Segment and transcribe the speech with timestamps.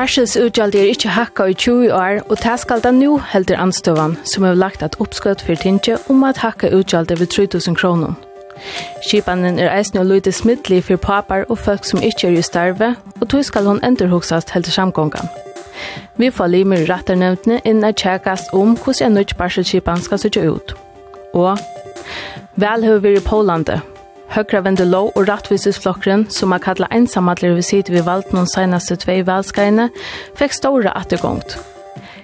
[0.00, 4.14] Parsens utgjald er ikkje hakka i 20 år, og det skal da nu helder anstøvan,
[4.24, 8.14] som har lagt et oppskott for tinge om at hakka utgjald over 3000 kroner.
[9.04, 12.94] Skipanen er eisne og lyde smittlig for papar og folk som ikkje er i starve,
[13.20, 15.28] og tog skal hon endurhoksast helder samgångan.
[16.16, 20.48] Vi får limer i ratternevntene inn er tjekast om hvordan en nødt barselskipan skal sitte
[20.48, 20.76] ut.
[21.34, 21.58] Og
[22.56, 23.84] vel har vi i Polandet,
[24.30, 28.96] Høgra vende lov og rattvisesflokkeren, som er kallet ensamhetler ved siden vi valgte noen seneste
[29.02, 29.88] tvei valgskreiene,
[30.38, 31.56] fikk store attergångt.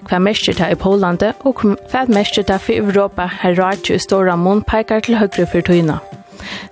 [0.06, 4.02] Hva mestjer det i Polandet, og hva mestjer det for Europa, har rart jo i
[4.02, 5.98] store mån peker til høyre for tøyene.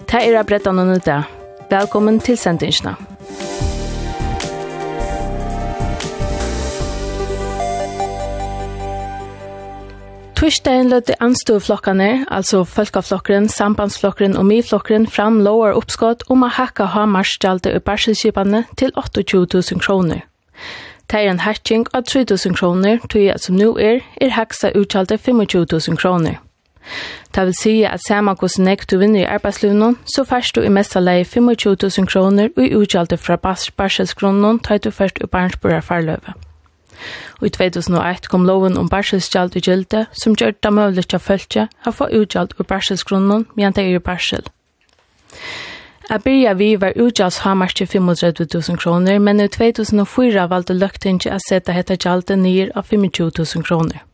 [0.06, 1.22] Det er brettene og nødde.
[1.70, 2.94] Velkommen til sendingsene.
[2.94, 3.73] Velkommen til sendingsene.
[10.34, 17.70] Torsdagen lødde anståflokkene, altså folkeflokkeren, sambandsflokkeren og myflokkeren, fram lover oppskott om å hakka Hamars-stjalte
[17.70, 20.24] i barselskipene til 28 000 kroner.
[21.10, 24.72] Det er en hatching av 3 000 kroner, tog jeg som nå er, er haksa
[24.74, 26.40] uttalte 25 000 kroner.
[27.34, 30.72] Det vil si at samme hvordan jeg du vinner i arbeidslivnen, så først du i
[30.72, 33.36] mest av leie 25 000 kroner og uttalte fra
[33.78, 36.34] barselskronen, tar du først i barnsbordet farløve.
[37.40, 41.68] Og i 2001 kom loven om barselskjald i gilde, som gjør det mulig til følge
[41.86, 44.44] å få utgjald ur barselsgrunnen, men det er barsel.
[46.10, 47.40] Jeg begynte vi var utgjalds
[47.74, 52.84] til 35 000 kroner, men i 2004 valgte løgtinget å sette dette gjaldet nye av
[52.90, 54.04] 25 000 kroner.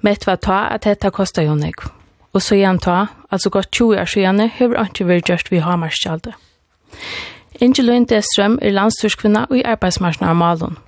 [0.00, 1.88] Mett var ta at dette kostet jo nek.
[2.32, 6.34] Og så igjen ta, altså godt 20 år siden, har ikke vært gjørst vi hamarskjaldet.
[7.60, 7.86] gjaldet.
[7.86, 10.78] Lund Destrøm er landstorskvinna og i arbeidsmarsjonen av Malon.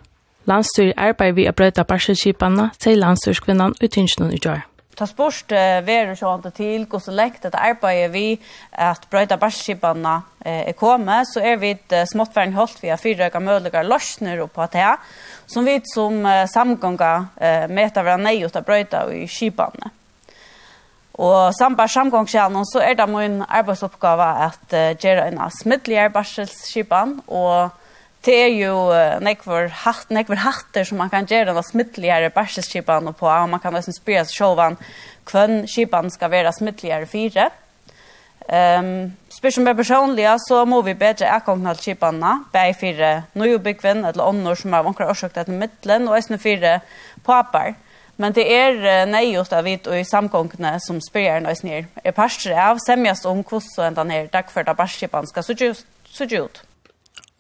[0.49, 4.63] Landstyr arbeid vi a brøyta barselskipanna, sier landstyrskvinnan i tyngden i gjør.
[4.97, 8.25] Ta spørst uh, veru sjåan til hvordan lekt at arbeidet vi
[8.73, 13.41] at brøyta barselskipanna eh, er kommet, så er vi et uh, småttverden holdt via fyrrøyga
[13.41, 14.91] mødliga løsner og på det,
[15.49, 19.93] som vi som uh, samgånga uh, meta vera nei ut av brøyta i skipanna.
[21.21, 27.77] Og sambar samgångskjælen så er det min arbeidsoppgave at uh, gjøre en smittelig barselskipan og
[28.27, 33.15] det er jo uh, nekvar hatt, nekvar hatter som man kan gjøre den smittligere bærseskipan
[33.17, 34.77] på, og man kan nesten spyrre seg sjåvan
[35.31, 37.49] hvem skipan skal være smittligere fire.
[38.51, 44.05] Um, spyrir som er personlige, så må vi bedre akkongna til skipanna, bæg fire nøyubikvinn,
[44.05, 46.81] eller ånder som er omkring årsøkt etter middelen, og eisne fire
[47.25, 47.77] papar.
[48.21, 52.53] Men det er uh, nøyot av vidt og i samgångene som spyrir nøysnir er parster
[52.53, 56.67] av, semjast om hvordan den her dagførta bærseskipan skal så ut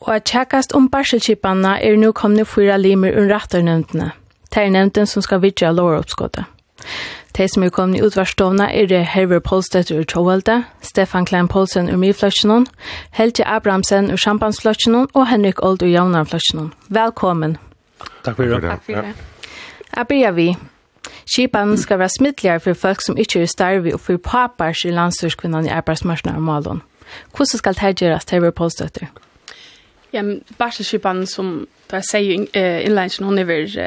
[0.00, 4.10] og at tjekkast om barselskipanna er nu komne fyra limer ur rattarnevntene.
[4.50, 6.44] Det er nevnten som skal vidja lovaroppskottet.
[7.36, 11.90] De som er kommet i utvarstovna er det Herver Polstedt ur Tjåvelde, Stefan Klein Polsen
[11.90, 12.66] ur Mifløtjenon,
[13.10, 16.72] Helge Abrahamsen ur Sjampanfløtjenon og Henrik Old ur Javnarfløtjenon.
[16.88, 17.56] Velkommen.
[18.24, 18.62] Takk for det.
[18.62, 19.14] Takk for det.
[19.96, 20.56] Jeg begynner vi.
[21.34, 25.66] Kipan skal være smittligere for folk som ikke er starve og for papars i landsdørskvinnan
[25.66, 26.82] i arbeidsmarsjonen av Malon.
[27.36, 29.29] Hvordan skal det gjøres, Herver Polstedt ur?
[30.10, 32.56] Ja, men barselskipan som då jag säger
[32.86, 33.78] inlänsen hon är väl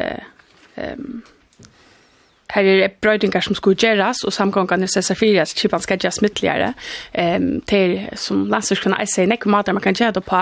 [0.76, 1.22] ehm
[2.54, 6.74] Her er brøydingar som skulle gjeras, og samgångene sessar fyrir at kipan skal gjeras mittligere.
[7.18, 10.42] Um, til, som landstyrkene jeg sier, nekker mater man kan gjøre det på.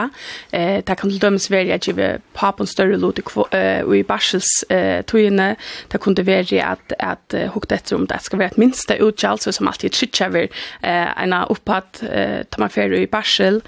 [0.51, 4.49] Uh, det kan til dømes være at give papen større lot i, uh, i barsels
[4.71, 5.55] uh, togene.
[5.91, 8.97] Det kan det være at, at uh, hukt etter om det skal være et minste
[9.03, 10.51] utgjald, som alltid trykker over
[10.83, 13.61] uh, en opphatt uh, tar man ferie i barsel.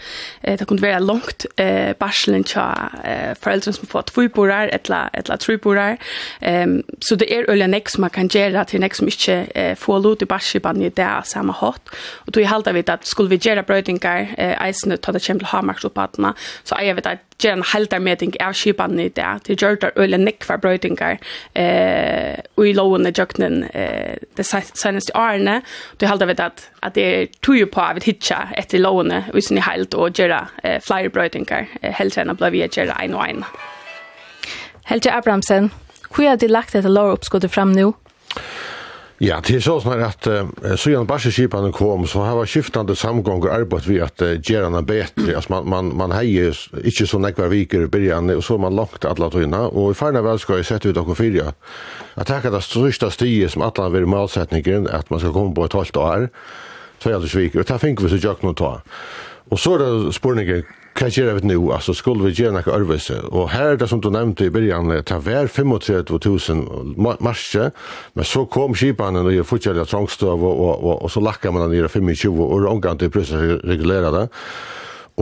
[0.44, 5.40] Uh, det kan være langt uh, barselen til uh, foreldrene som får tvoiborar, eller etla
[5.40, 5.98] tvoiborar.
[6.42, 9.74] Um, så det er øyne nek som man kan gjøre til nek som ikke eh,
[9.80, 11.94] får lot i barskipan i det samme hatt.
[12.26, 15.42] Og tog i halda vidt at skulle vi gjøre brøydingar eh, eisene ta det kjem
[15.42, 16.34] til hamarksoppatene,
[16.64, 19.30] så er jeg vi at gjøre en haldarmeding av skipan i det.
[19.48, 21.20] Det gjør det øyne nekvar brøydingar
[21.56, 25.62] eh, og i lovene jøknen eh, det seneste årene.
[25.98, 29.24] Tog i halda vidt at, at det er tog på av et hitja etter lovene
[29.34, 33.18] hvis ni sin og gjøre eh, flere brøydingar eh, helt enn å bli gjøre en
[33.18, 33.44] og en.
[34.86, 35.72] Helge Abramsen,
[36.14, 37.94] hvor er det lagt etter lovuppskottet fram nå?
[39.24, 43.54] Ja, det er sånn at uh, så gjennom barseskipene kom, så har vært skiftande samgånger
[43.54, 45.36] arbeid ved at uh, gjøre den bedre.
[45.38, 48.76] Altså, man, man, man heier ikke så nekva viker i byrjan, og så har man
[48.76, 49.62] langt alle tøyna.
[49.70, 51.54] Og i ferne vel skal jeg sette ut dere fire.
[52.18, 55.78] Jeg tenker det største stiget som alle vil målsetningen, at man skal komme på et
[55.78, 56.28] halvt år,
[57.00, 57.64] så er det viker.
[57.64, 58.74] Og det finner vi så gjør noe ta.
[59.54, 61.56] Og så er det spørningen, Hva gjør vi nå?
[61.74, 63.16] Altså, skulle vi gjøre noe arbeidse?
[63.34, 67.72] Og her er det som du nevnte i begynnelsen, det var 35 000 marsje,
[68.14, 71.66] men så kom kipene og gjør fortjellig trangstøv, og, og, og, og så lakka man
[71.66, 74.28] den i 25, og omgang til prøvelse regulere det.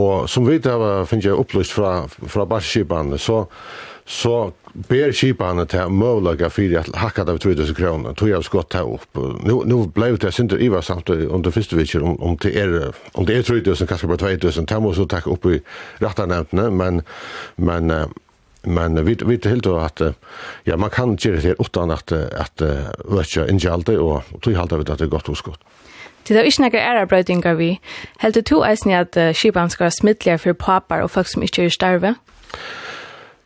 [0.01, 3.45] Og som vi har finner jeg opplyst fra, fra barskipene, så
[4.11, 8.73] så ber kipane till møvlaga fyrir att hacka det av 3000 kroner, Tog jag skott
[8.73, 9.17] här upp.
[9.43, 13.25] Nu, nu blev det inte Iva samt under første vitsjer om, om det är om
[13.25, 14.65] det er 3000 kanske bare 2000.
[14.65, 15.61] Det måste tacka upp i
[16.01, 17.01] rattarnevntene, men
[17.55, 17.93] men
[18.63, 20.01] men vi vi helt då att
[20.63, 24.99] ja man kan inte det utan att att öka injalde och tog jag vid att
[24.99, 25.59] det gott skott.
[26.27, 27.79] Det er ikke noen ærebrøytingar vi.
[28.21, 31.63] Heldur du eisen at uh, skipan skal være smittligere for papar og folk som ikke
[31.63, 32.15] er i starve?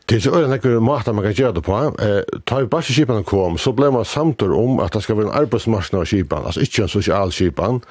[0.09, 1.77] Det er så øyne nekker måter man kan gjøre det på.
[2.01, 5.39] Eh, ta i barseskipene kom, så ble man samtidig om at det skal være en
[5.39, 7.81] arbeidsmarsjon av skipen, altså ikke en sosial skipen,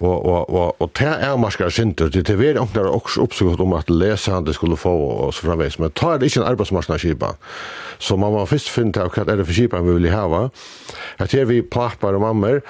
[0.00, 3.74] Og, og, og, og tær er marskar synder, det er veri åknar også oppsøkt om
[3.76, 7.34] at lesande skulle få og så framveis, men ta er ikkje en arbeidsmarskar skipa.
[8.00, 10.46] Så man må fyrst finne til hva er det for skipa vi vil hava.
[11.20, 12.62] At her vi pappar og mammer,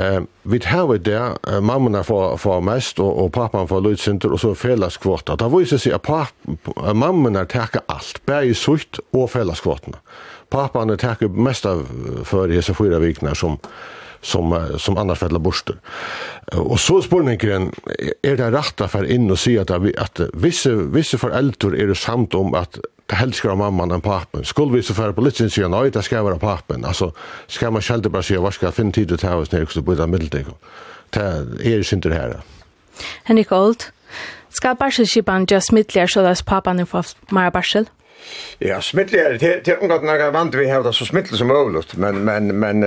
[0.00, 4.40] eh, vi hava der eh, mammerne får, får mest og, og pappan får sintur og
[4.40, 5.36] så felleskvota.
[5.36, 6.32] Da viser seg at papp,
[6.96, 10.00] mammerne teker alt, bæg i sutt og felleskvotene.
[10.48, 11.84] Pappan teker mest av
[12.24, 13.60] for hesa fyra viknar som
[14.20, 15.76] som, som annars fäller borster.
[16.52, 17.72] Och så spårningen
[18.22, 22.34] är det rätta för in och se att, att vissa, vissa föräldrar är det samt
[22.34, 24.44] om att det helst ska mamman än pappan.
[24.44, 26.84] Skulle vi så för på lite sen nej, det ska vara pappan.
[26.84, 27.12] Alltså,
[27.46, 29.94] ska man själv bara se vad ska finna tid att ta oss ner också på
[29.94, 30.46] det medeltid?
[31.10, 31.20] Det
[31.64, 32.40] är inte det här.
[33.24, 33.84] Henrik Old,
[34.48, 37.86] ska barselskipan just mittligare så att pappan får mer barsel?
[38.60, 39.52] Ja, smittlig er det.
[39.66, 42.82] Det er ungat jeg vant vi hevda så smittlig som möjligt, men men men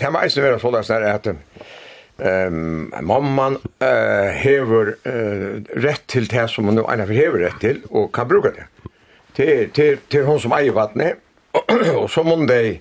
[0.00, 1.26] det som er så sådär när at
[2.18, 7.82] ehm mamman eh hever uh, rett til det som hun ena for hever rett til,
[7.90, 8.64] og kan bruke det.
[9.36, 11.14] Til, til, til hun som eier vattnet
[11.96, 12.80] og så hon dig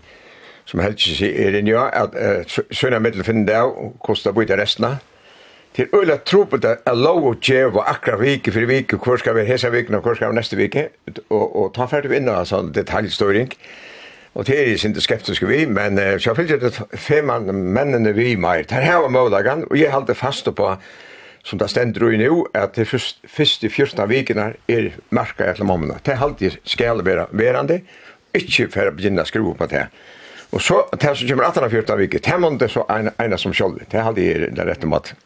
[0.65, 4.85] som helst sig er det uh, sønne middel finner det där och kosta bort resten.
[5.77, 9.35] Det er øyla trupet at lov og djev og akra vike for vike, hvor skal
[9.37, 10.87] vi hese vike, og hvor skal vi neste vike,
[11.29, 13.51] og, og ta ferdig inn av sånn detaljstøring.
[14.33, 18.33] Og det er ikke skeptiske vi, men uh, så fyllt jeg det fem mennene vi
[18.41, 18.65] mer.
[18.65, 20.71] Det her var målagan, og jeg halte fast på,
[21.45, 26.01] som det stender i nå, at de første 14 vikene er marka etter mammene.
[26.01, 27.83] Det halte jeg skal være verande,
[28.33, 29.85] ikke for å begynne å skru på det.
[30.49, 33.53] Og så, det som kommer 18 av 14 viker, det er det så ene som
[33.53, 33.85] sjølv.
[33.85, 35.21] Det halte jeg den rette måten.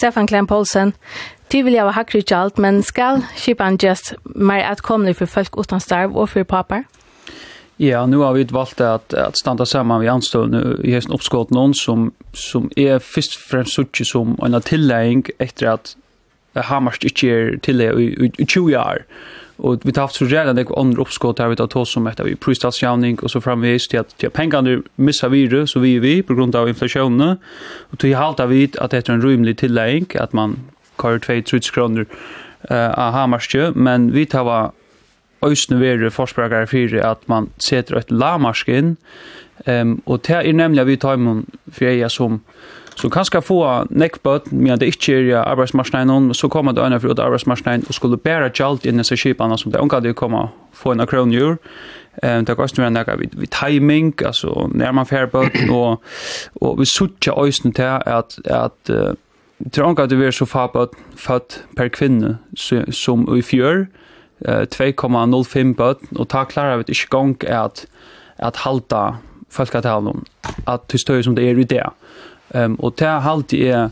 [0.00, 0.92] Stefan Klein Poulsen.
[1.48, 5.58] Du vill jag vara hackrig allt, men skal kipan just mer att komma för folk
[5.58, 6.84] utan starv och för papper?
[7.76, 11.74] Ja, nu har vi valgt att, att stanna samman vid anstående i hesten oppskått noen
[11.74, 15.96] som, som är først og fremst suttje som en tillägning efter att
[16.54, 19.04] Hamarst ikke er tillegg i, i, i 20 år.
[19.62, 22.20] Och vi har haft så jävla det andra uppskott her, vi tar oss som att
[22.20, 26.00] vi pristas og och så framvis till att ja, pengene missa vi så vi er
[26.00, 27.38] vi på grund av inflationen.
[27.90, 30.56] Och til halta vi att det är en rymlig tillägg att man
[31.02, 32.06] kör 2-3 kronor
[32.70, 34.72] eh uh, av hamarskö men vi tar va
[35.42, 38.96] øysene være forspragare fyrir at man setter et lamarskinn
[39.66, 42.40] ehm um, og det er nemlig vi tar mun fyrir som
[43.00, 46.86] Så du kan ska få neckbot med det inte är ja arbetsmarknaden så kommer det
[46.86, 49.88] ena för att arbetsmarknaden och skulle bära galt in i så ship annars som det
[49.88, 51.58] kan det komma få en kronor.
[52.22, 56.02] Ehm det kostar en där vid, vid timing alltså när man fair på och
[56.60, 59.12] och vi söker ösen till att att uh,
[59.70, 62.36] tror att det är så fabbat fatt per kvinna
[62.92, 63.86] som i fjör
[64.44, 67.86] eh 2,05 bot och ta klarar vi inte gång att
[68.36, 69.16] att halta
[69.50, 70.24] folkatalen
[70.64, 71.90] att det stöd som det är i det.
[72.54, 73.90] Ehm och det halt är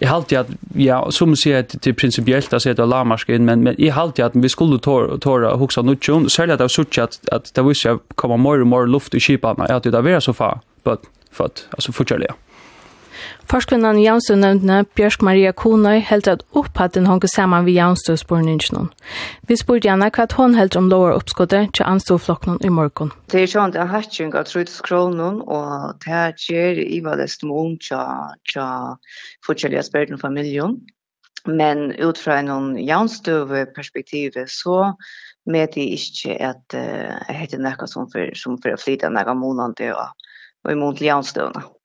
[0.00, 0.46] Jeg halte at,
[0.76, 3.78] ja, som man sier det er prinsipielt å si at det lamarsk inn, men, men
[3.80, 7.64] jeg halte at vi skulle tåra hoksa nutjon, særlig at jeg sutt at, at det
[7.64, 10.58] viser jeg kommer mer og mer luft i kipene, at det er vera så fa,
[10.84, 12.36] but, for at, altså fortjellig, ja.
[13.46, 18.88] Forskvinnan i Jansø-nevndene, Bjørsk Maria Konøy, held at opphatten honke saman vi Jansø-spårningen.
[19.46, 23.12] Vi spurte gjerne hva hun held om lover oppskuddet til anstoflokken i morgen.
[23.30, 27.14] Det er sånn at jeg har ikke av trutskronen, og det er skjer i hva
[27.20, 28.66] det smån til
[29.46, 30.76] forskjellige spørsmål familien.
[31.46, 34.92] Men ut fra en Jansø-perspektivet så
[35.46, 39.94] med det ikke at jeg heter noe som for, som for å flytte noen måneder
[39.94, 40.28] og,
[40.66, 41.75] og i måned til Jansø-nevndene.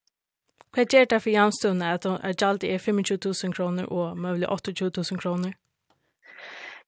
[0.72, 2.06] Hva gjør det for jamstående at
[2.40, 5.52] gjaldt er 25 000 kroner og mulig 28 000 kroner?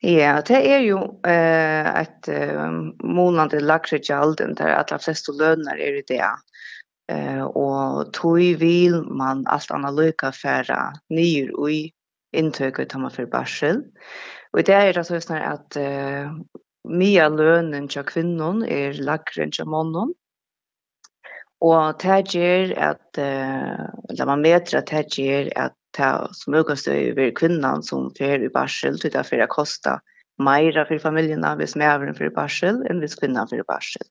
[0.04, 2.72] Ja, det er jo eh, et eh,
[3.04, 6.32] månande lagre gjald der at de fleste lønner er i det.
[7.12, 10.80] Eh, og tog vil man alt annet lykke fære
[11.12, 11.80] nye i
[12.34, 13.84] inntøket til man for barsel.
[14.52, 16.28] Og det er det sånn at eh,
[16.84, 20.12] mye lønnen til kvinnen er lagre enn til mannen.
[21.64, 27.30] Og det gjør at, eller man meter at det gjør at det som økast over
[27.38, 30.00] kvinnan som fer i barsel, til det fer kosta
[30.42, 34.02] meira for familjerna hvis mæveren fer i barsel enn hvis kvinnan fer i barsel.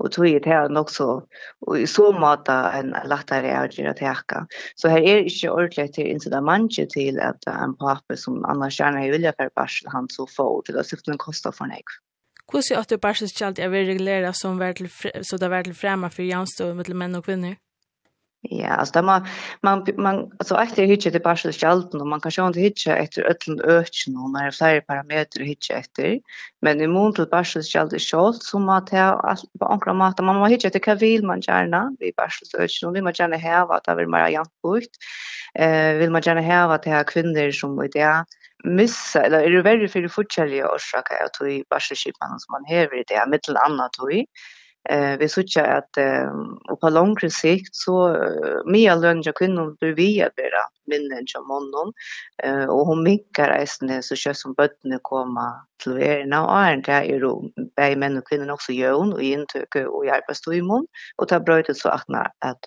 [0.00, 1.08] Og tog i det nok så,
[1.68, 4.40] og i så måte en lettere avgjør å teka.
[4.80, 9.34] Så her er ikke ordentlig til incitamentet til at en pappa som annars gjerne vilja
[9.36, 12.00] fer i barsel, han så får til at syften kosta for nekv.
[12.52, 14.76] Hur ser at du bare synes ikke alltid er regulere som vær
[15.24, 17.56] så det er til fremme for gjenstå mellom menn og kvinner?
[18.44, 19.26] Ja, alltså där man
[19.62, 22.96] man man alltså efter hitcha det bara så skalt och man kan ju inte hitcha
[22.96, 26.20] efter öllen öken och när det flera parametrar hitcha efter.
[26.60, 30.18] Men i mån till bara så skalt det skalt som att tar på ankra mat
[30.18, 33.36] man måste hitcha det kavil man gärna vi bara så öken och vi man gärna
[33.36, 34.92] här vad det vill man jämt bort.
[35.54, 38.24] Eh vill man gärna här vad det här kvinnor som i det
[38.64, 42.52] missa eller är det värre för det fortsätter jag orsaka att vi varse skipman som
[42.52, 44.26] man häver det är mittel annat vi
[44.90, 45.98] eh vi söker att
[46.70, 50.44] och på längre sikt så uh, mer lönja kvinnor blir vi att bli
[50.86, 51.92] mindre än som mannen
[52.42, 56.92] eh och hon minkar resten så kör som bötterna komma till verna och är det
[56.92, 57.20] är ju
[57.76, 61.40] bäj män och kvinnor också jön och intöke och hjälpa stå i mun och ta
[61.40, 62.04] brötet så att
[62.38, 62.60] att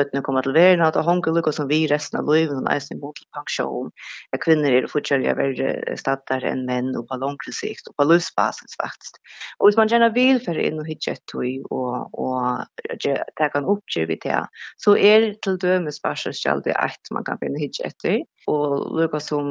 [0.00, 3.00] bøttene kommer til verden, at det honker lukket som vi resten av livet, og nesten
[3.02, 3.92] mot pensjon.
[4.32, 8.78] Ja, kvinner er fortsatt være stater enn menn, og på langere sikt, og på livsbasis
[8.80, 9.20] faktisk.
[9.58, 13.68] Og hvis man gjerne vil for inn og hitte et tøy, og, og det kan
[13.68, 14.48] oppgjøre vi til,
[14.82, 19.26] så er det til dømes barselskjall det et man kan finne hitte etter, og lukket
[19.26, 19.50] som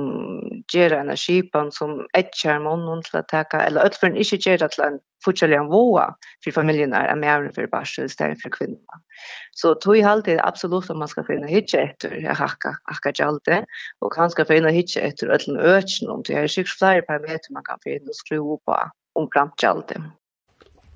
[0.74, 5.00] gjør energipan som etkjer mannen til å ta, eller øtferen ikke gjør det til en
[5.30, 6.10] fortsatt en våa
[6.44, 9.04] for familien er mer for barsel i stedet for kvinner.
[9.56, 13.12] Så tog i alltid absolutt absolut om man skal finne hitje etter jeg hacka hacka
[13.12, 13.50] gjaldt
[14.02, 16.36] og kan skal finne hitje etter öllen øtjen om det.
[16.36, 18.78] Er sikkert flere parameter man kan finne og skru på
[19.16, 19.98] om kramt gjaldt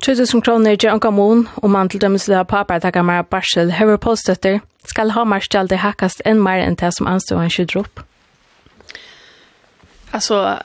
[0.03, 3.23] Tusen som kroner til Anka Moon, og man til dømes til pappa takk av Mara
[3.23, 7.49] Barsel, hever påstøtter, skal ha mer marsjaldi hakkast enn mer enn det som anstår han
[7.49, 8.03] skjødder opp.
[10.11, 10.59] Altså,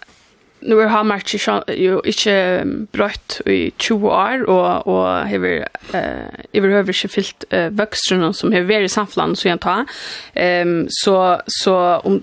[0.61, 6.89] nu har March jo ikke brøtt i 20 år, og, og hever, eh, hever høver
[6.89, 9.87] ikke fyllt uh, vøkstrene som har vært i samfunnet, så jeg tar.
[10.35, 11.17] Um, så,
[11.61, 12.19] så om,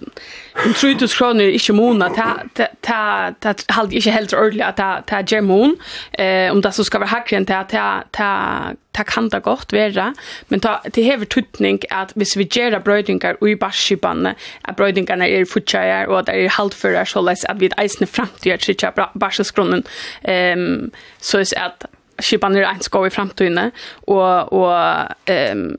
[0.65, 2.19] om 3000 kroner ikke måned,
[2.55, 4.77] det halde ikke helt ordentlig at
[5.09, 5.75] det er gjemon.
[6.19, 7.63] Eh, om det så skal være hakker enn det,
[8.95, 10.13] det kan det godt være,
[10.49, 15.45] men ta, det hever tutning at hvis vi gjør brøydinger i barskipene, at brøydingene er
[15.49, 19.83] fortsatt, og at det er halvfører, så at vi eisende fram framtida trycka barselsgrunden
[20.23, 21.85] ehm så är att
[22.17, 23.71] skipan är ens gå i framtiden.
[24.07, 24.73] Och och
[25.25, 25.77] ehm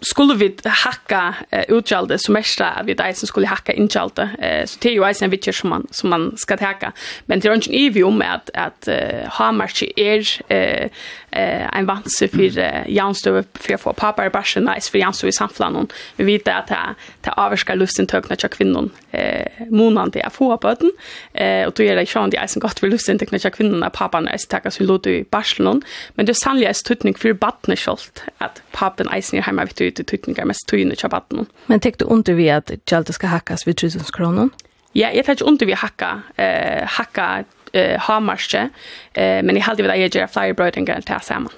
[0.00, 4.78] skulle vi hacka uh, utgjalde som mest vi där som skulle hacka injalde eh, så
[4.80, 6.92] det är ju alltså en vitcher som man som man ska hacka.
[7.26, 10.18] Men det är inte i om att att uh, hamarchi är
[10.50, 10.88] Uh,
[11.30, 15.86] en vanse för Janstö för att få pappa i barsen nice för Janstö i samflan
[16.16, 20.74] vi vet att det det avskar lusten tökna tjock kvinnan eh månaden det få på
[20.74, 20.92] den
[21.32, 23.82] eh och då är det sjön det är så gott för lusten tökna tjock kvinnan
[23.82, 25.80] att pappa nice tackar så låt i Barcelona
[26.14, 29.90] men det sannliga är tutning för barnen skolt att pappan nice är hemma vet du
[29.90, 31.46] tutningar mest tujna tjock barnen.
[31.66, 34.50] Men tänkte under vi att Jalta ska hackas vid 1000 kronor
[34.92, 38.68] Ja, jag tar inte under vi hacka eh hacka eh hamarske.
[39.14, 41.52] Eh men i halde við eiga gera flyer broading and ta saman.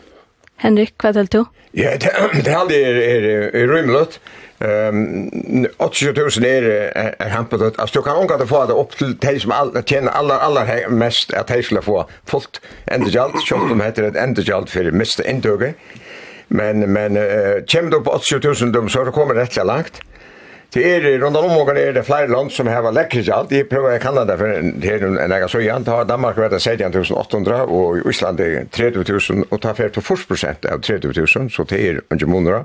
[0.61, 1.45] Henrik, hva helst du?
[1.73, 4.21] Ja, det halde er er, er rymlet.
[4.61, 9.15] Ehm 80000 er er hampet at altså, du kan unga at få det opp til
[9.23, 12.61] de som all, tjener aller, aller mest at de skulle få fullt
[12.93, 15.75] endegjalt, som de heter et endegjalt for miste inntøkket.
[16.49, 20.01] Men, men uh, kommer du på 80000 så kommer det rett langt.
[20.73, 23.53] Det är runt om och är det flera land som har läckage allt.
[23.53, 25.87] Jag prövar i Kanada för det är en egen sojan.
[25.87, 31.51] Har Danmark varit 17800 och i Island är 30000 och tar 40 procent av 30000
[31.51, 32.65] så det är under månader.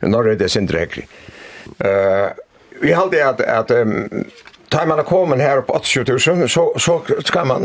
[0.00, 1.06] Norge är det sin drägg.
[1.78, 2.28] Eh
[2.80, 4.24] vi har det att att um,
[4.68, 7.62] tar man kommer här på 80000 så så ska man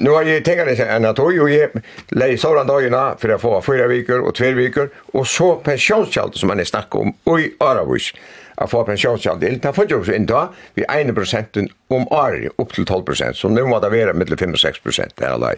[0.00, 1.70] nu har jag tänkt det en att och jag
[2.08, 6.48] läser den dagarna för att få fyra veckor och två veckor och så pensionskällor som
[6.48, 8.16] man är snack om och i Arabisk
[8.60, 11.60] av få pensjonsandel, det får jo inn da, vi 1%
[11.92, 15.28] om året, opp til 12%, så nå må det være mellom 5 og 6% det
[15.28, 15.54] er lei.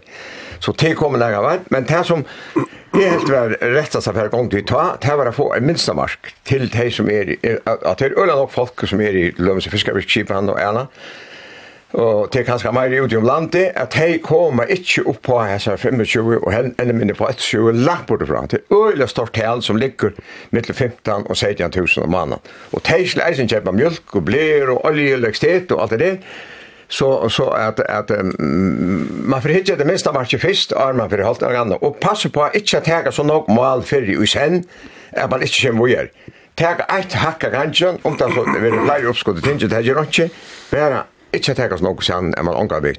[0.63, 2.25] Så det kommer lenge av men det som
[2.95, 6.33] det helt var rettast av hver gang vi ta, det var å få en minstamark
[6.47, 7.35] til de som er,
[7.75, 10.87] at det er øyne nok folk som er i lønns- og fiskervirkskipen og ena,
[11.95, 15.77] og det er kanskje mer ut i landet, at de kommer ikke opp på hese
[15.79, 18.47] 25 og enda minne på 20 langt bortifra.
[18.51, 20.11] Det er øyelig stort tal som ligger
[20.51, 22.43] mittel 15 og 16 000 om måneden.
[22.73, 26.01] Og de skal eisen kjøpe mjölk og blir og olje og lekstet og alt det
[26.01, 26.19] der.
[26.89, 28.35] Så, så at, at um,
[29.25, 31.79] man får hitje det minste markje først, og man får holdt noe annet.
[31.83, 34.65] Og passe på at ikke ta så nok mal fyrir i sen,
[35.13, 36.35] at man ikke kommer å gjøre.
[36.59, 40.05] Tega eit hakka gangen, om det er så, det er flere oppskottet tinget, det er
[40.05, 40.31] ikke,
[40.71, 42.95] bara ikke tenker oss noe siden enn man omgår vi.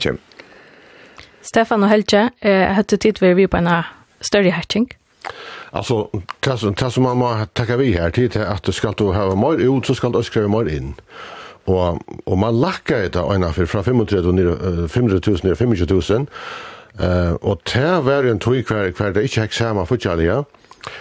[1.46, 3.70] Stefan og Helge, eh, høtte tid vi på en
[4.22, 4.89] større hatching.
[5.72, 9.77] Alltså, det som man må tacka vi här till är att ska du ha mer
[9.77, 10.96] ut så ska du skriva mer in.
[11.65, 15.75] Och, och man lackar det ena för från 500 000 till 25
[16.10, 16.27] 000.
[17.01, 20.44] Uh, och det var en tog hver, hver det inte häck samma fortfarande.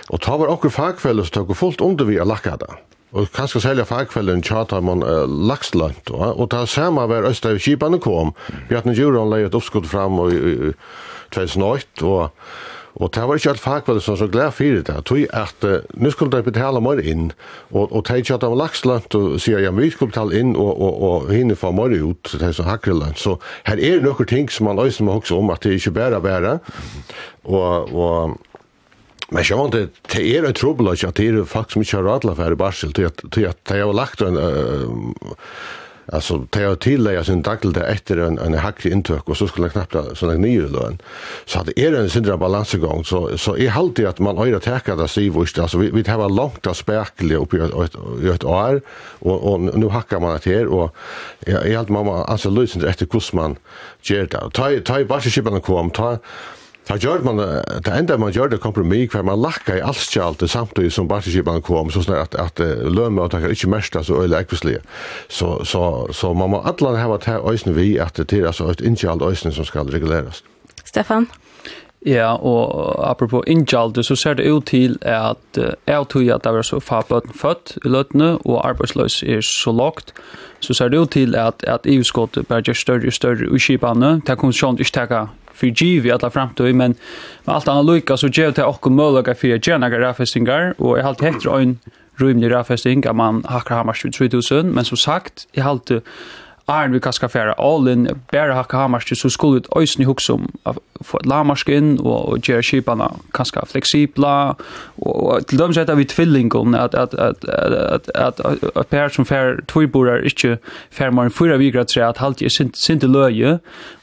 [0.08, 2.74] Och det var också fagfälle som tog fullt under vi å lackat det.
[3.14, 7.62] Og kanskje selja fagfellen tjata man uh, lakslant, og, og det samme var Østa i
[7.62, 8.32] Kipane kom.
[8.68, 10.72] Bjartne Djuron leie et oppskudd fram og, i, i
[11.34, 12.48] 2008, og,
[12.94, 14.96] og det var ikke alt fagfellen som så glad fyrir det.
[15.06, 17.28] Tui at uh, nu skulle de betala mer inn,
[17.70, 21.04] og, og de tjata man lakslant og sier ja, vi skulle betala inn og, og,
[21.10, 23.14] og hinne få mer ut, det er så hakreland.
[23.22, 23.36] Så
[23.68, 26.18] her er nokkur ting som man øyne må hoksa om at det er ikke bæra
[26.24, 26.58] bæra,
[27.46, 28.53] og, og
[29.28, 32.54] Men jag vant det är ett trubbel att det är faktiskt mycket radla för i
[32.54, 33.06] Barsel.
[33.06, 34.38] att till att jag har lagt en
[36.06, 39.68] alltså det har tillägga sin dagel där efter en en hackig intök och så skulle
[39.68, 40.92] knappt så där nio då.
[41.46, 44.96] Så det är en syndra balansgång så så är halt att man har att täcka
[44.96, 48.80] det sig visst alltså vi vi har långt att spärkla upp i ett ett år
[49.18, 50.96] och och nu hackar man det här och
[51.46, 53.56] jag är helt mamma alltså lösen efter kusman
[54.02, 54.50] ger det.
[54.52, 56.18] Ta ta bara skipan kom ta
[56.88, 57.40] Da gjør man,
[57.80, 61.62] det enda man gjør det kompromis hver man lakka i alt alskjaldet samtidig som barteskipan
[61.64, 64.82] kom, så sånn at, at lønmøtaker ikke mest, så øyla ekvislige.
[65.28, 68.84] Så, så, så man må atlan hava til øysen vi at det er altså et
[68.84, 70.44] innkjald øysen som skal regulerast.
[70.84, 71.28] Stefan?
[72.04, 76.62] Ja, og apropos innkjaldet, så ser det ut til at jeg tror at det er
[76.62, 80.12] så fa bøten født i løtene, og arbeidsløs er så lågt,
[80.60, 84.36] så ser det ut til at, at EU-skottet bare gjør større og større utskipene, det
[84.36, 86.94] kommer sånn ikke för giv i alla framtid men
[87.44, 91.02] med allt annat lika så ger det också möjliga för att gärna grafistingar och jag
[91.02, 91.78] har alltid hektar en
[92.16, 96.02] rymlig rafesting att man hackar hammars 3000 men som sagt jag har alltid
[96.66, 100.32] Arn vi kanskje færa all in, bare hakka hamarsk, så skulle vi øysen i hukse
[100.32, 100.48] om
[101.02, 104.54] få et lamarsk inn, og gjøre kipene kanskje fleksibla,
[104.96, 108.40] og til dem sett av vi tvillingen, at, at, at, at, at,
[108.76, 110.56] at per som fær tvøyborer ikke
[110.90, 113.58] fær mer enn fyra tre, at halti er sint løye,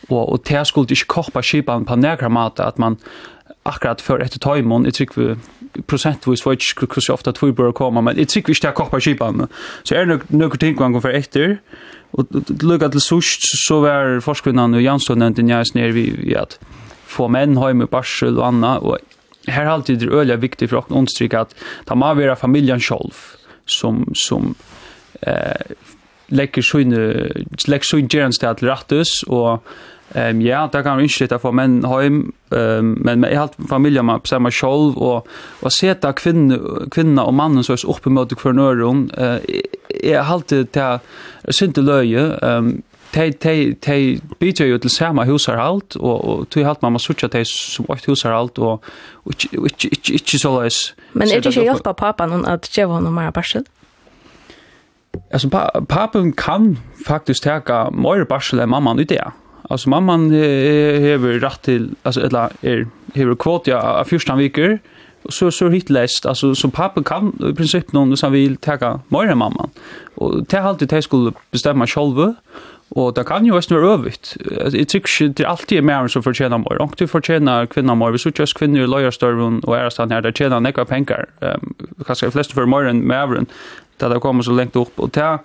[0.10, 3.00] og, og det skulle ikke koppa kipene på nekra mat, at man
[3.64, 5.36] akkurat för ett tajmon i tryck vi
[5.86, 9.00] procentvis var inte hur så ofta två bör komma men i tryck vi ska koppa
[9.00, 9.48] kipan
[9.84, 11.58] så är det några ting man går för efter
[12.12, 12.28] Och
[12.62, 16.60] lukka till sust så var forskvinnan og Jansson nämnde nere vi, vi at
[17.08, 18.82] få menn hem med barsel och annat.
[18.84, 18.98] Och
[19.48, 23.14] här har alltid det viktig viktigt för att understryka att ta med våra familjen sjolv
[23.66, 24.56] som, som
[25.22, 25.62] eh,
[26.28, 29.60] lägger sin gärningstid till rattus og
[30.16, 34.06] Ehm um, ja, där kan vi inte få män hem ehm men med helt familjen
[34.06, 35.28] med samma själv och
[35.62, 39.38] och sätta kvinnor kvinna och mannen så är uppe mot för nörrum eh
[40.04, 41.00] jeg halte til
[41.50, 46.82] synte løye, um, Tei tei tei bitur jo til sama husarhald og og tui halt
[46.82, 48.86] mamma sucha tei sum eitt husarhald og
[49.28, 49.50] ikki
[49.92, 50.96] ikki ikki so leis.
[51.14, 53.66] Men er ikki hjálpa pappa nun at geva honum meira barsel?
[55.34, 59.32] Alltså pa pappen kan faktiskt taka mer barsel än mamman i det.
[59.70, 64.80] Alltså mamman har rätt till alltså eller är har kvot ja av fyrstan viker
[65.32, 69.70] så så hitläst alltså så pappa kan i princip någon som vill ta mer mamman
[70.16, 72.36] och det alltid det skulle bestämma själva
[72.96, 74.38] Och det kan ju vara snurr övrigt.
[74.74, 76.82] Jag tycker inte det alltid är mer som förtjänar mer.
[76.82, 78.12] Och du förtjänar kvinnor mer.
[78.12, 80.22] Vi såg just kvinnor i lojarstörven och ärastan här.
[80.22, 81.26] Där tjänar några pengar.
[81.40, 81.74] Um,
[82.06, 83.46] kanske de flesta för mer än mer.
[83.98, 85.00] Där det kommer så långt upp.
[85.00, 85.40] Och det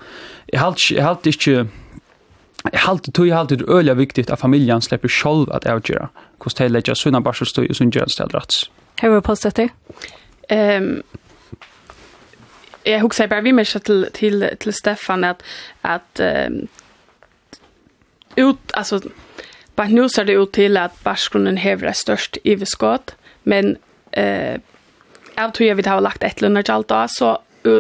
[0.47, 1.67] är halt inte...
[2.73, 6.09] Jag har alltid tog alltid öliga viktigt att familjen släpper själv att avgöra.
[6.39, 8.71] kostar lägga jag sunna bara så står ju sunna.
[9.01, 9.69] Hur var postet det?
[10.49, 11.03] Ehm
[12.87, 15.43] jag huxar bara vi med till til, til Stefan att
[15.83, 16.69] att um,
[18.37, 19.01] ut alltså
[19.77, 23.77] bara nu ser det ut till att Barskronen hävrar störst överskott men
[24.13, 24.59] eh
[25.37, 27.39] av tror jeg vil har lagt ett alt då så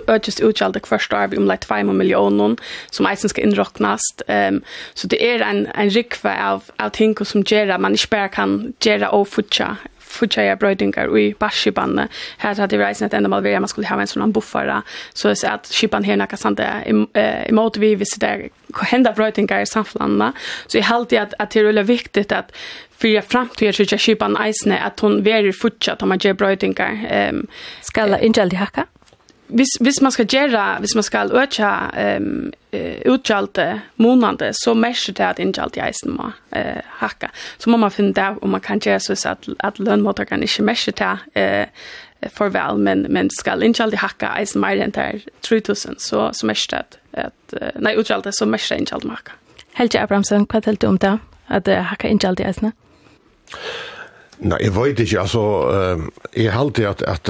[0.08, 2.56] ökes utgjaldet första år vi om lite 5 miljoner
[2.90, 4.00] som eisen ska inrocknas.
[4.26, 4.62] Um,
[4.94, 8.72] så det är en, en rikva av, av ting som gör man inte bara kan
[8.80, 12.08] göra och fortsätta fortsätta brödingar i bashibanne.
[12.38, 15.44] Här hade vi reisen ett ändamål vi man skulle ha en sån buffara så att
[15.44, 16.82] att skipan här när kan det
[17.48, 18.48] emot vi visst där
[18.82, 20.32] hända brödingar i samflanda.
[20.66, 22.56] Så i halt att att det är viktigt att
[22.98, 27.06] för framtiden så jag skipan isne att hon är fortsatt om man ger brödingar.
[27.10, 27.46] Ehm
[27.80, 28.86] ska inte alltid hacka
[29.48, 32.52] hvis hvis man skal göra hvis man skal öka ehm
[33.06, 38.12] utjalte månader så mäschar det att injalt i isen må eh hacka så man finne
[38.12, 41.66] det om man kan gjøre så att att lönmotor kan inte mäschar det eh
[42.32, 46.46] for vel men men skal injalt i hacka isen mer än där 3000 så så
[46.46, 49.32] mäschar det att nej utjalte så mäschar injalt hacka
[49.72, 52.72] Helge Abrahamsen vad du om det att hacka injalt i isen
[54.38, 55.40] Nei, jeg vet ikke, altså,
[56.36, 57.28] jeg halte at, at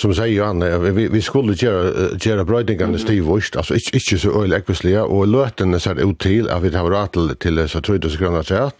[0.00, 4.52] som säger han vi, vi skulle göra göra brödingarna stivvurst alltså inte inte så öl
[4.52, 8.18] ekvisliga och löten så ut till att vi har rätt till så tror det så
[8.18, 8.74] gröna sätt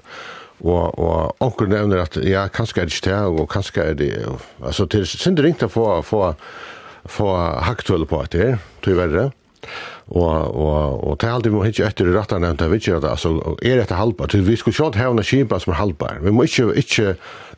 [0.59, 4.27] och och onkel nämner att ja kanske är det ikke och kanske är det
[4.65, 6.35] altså til synd ringt å få få
[7.05, 9.31] få haktull på att det tror jag det.
[10.07, 13.57] Og og og tær alltid må hitja eftir rett han nevnte vi ikke at altså
[13.63, 16.73] er dette halbart vi skulle sjå at hevna skipa som er halbart vi må ikke
[16.75, 17.15] ikke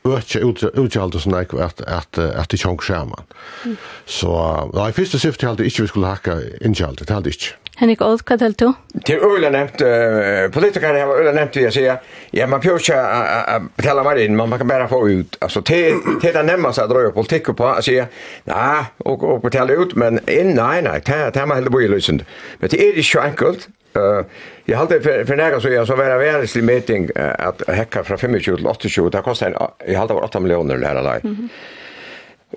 [0.09, 3.27] øke utgjelde sånn at, at, at, at det tjonk skjermen.
[3.65, 3.77] Mm.
[4.07, 4.33] Så
[4.75, 7.59] nei, første syftet halte ikke vi skulle hakka innkjeldet, det halte ikke.
[7.81, 8.99] Henrik Old, hva talte du?
[9.09, 12.99] Til øyla nevnt, uh, politikerne har øyla nevnt det, jeg sier, ja, man pjør ikke
[13.01, 15.39] å betale mer inn, man kan bare få ut.
[15.43, 18.11] Altså, til, til det nærmeste jeg drøyer politikk på, jeg sier,
[18.51, 21.91] nei, og, og betale ut, men inn, nei, nei, det er man heller bor i
[21.91, 22.29] løsende.
[22.61, 24.25] Men det er ikke så enkelt, Uh,
[24.67, 28.03] jeg halte for, for nära så jag så var det världens meeting uh, at hekka
[28.05, 31.21] fra 25 til 28, det kostar jeg halte var 8 millioner det här live.
[31.25, 31.49] Mm -hmm.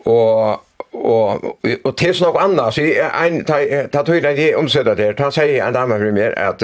[0.10, 2.82] Og, og, og, och tills något anna, så
[3.26, 3.46] en
[3.92, 6.64] ta tog det om så där han säger en dam för mer att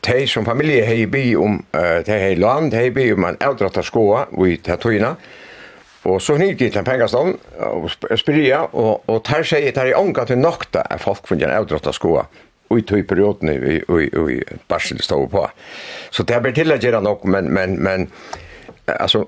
[0.00, 1.64] tej som familie hei bi om
[2.04, 5.16] tej land hei bi om en eldrata skoa vi ta tøyna,
[6.04, 9.96] Og så hnyr de til en pengastan og spyrja, og, og tar seg tar i
[9.96, 12.24] ånga til nokta er folk fungerer avdrottet skoa
[12.78, 14.04] i tøy perioden i, i,
[14.34, 15.46] i Barsel stod på.
[16.10, 18.08] Så det blir til å gjøre nok, men, men, men
[18.86, 19.26] alltså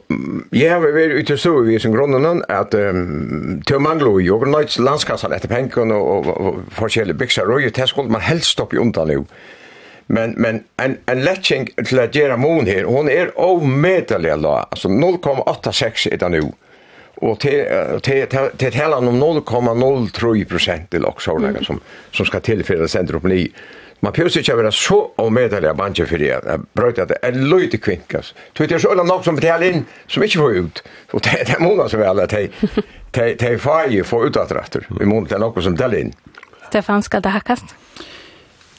[0.51, 4.79] jag har varit ute så vi som grunden att um, till manglo i och nights
[4.79, 9.09] landskassan efter pengar och, och, och forskjelliga byxor och ju skulle man helst stoppa undan
[9.09, 9.25] nu.
[10.07, 16.13] Men men en en letching till att göra mon här hon är omätlig alltså 0,86
[16.13, 16.43] är det nu
[17.23, 17.65] Och till
[18.03, 21.81] till till hela om 0,03 procent till också några som
[22.11, 23.53] som ska tillföra ni.
[24.03, 27.37] Man pjøs ikke være så omedelig av bandje for det, jeg brøyte at det er
[27.39, 28.33] løy til kvinkas.
[28.57, 30.83] Så det er så nok som betaler inn, som ikke får ut.
[31.13, 34.89] Og det er måneder som er alle, det er ferie får utadretter.
[34.99, 36.13] Vi måneder er noe som betaler inn.
[36.67, 37.77] Stefan, skal det hakkast?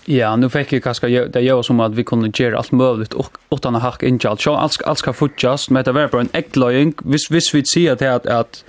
[0.05, 3.37] Ja, nu fick ju kaska det gör som att vi kunde göra allt möjligt och
[3.51, 4.39] utan att hack in child.
[4.39, 6.93] Så allt allt ska futjas med det var en äcklöjning.
[7.03, 8.63] Vis vis vi ser att att at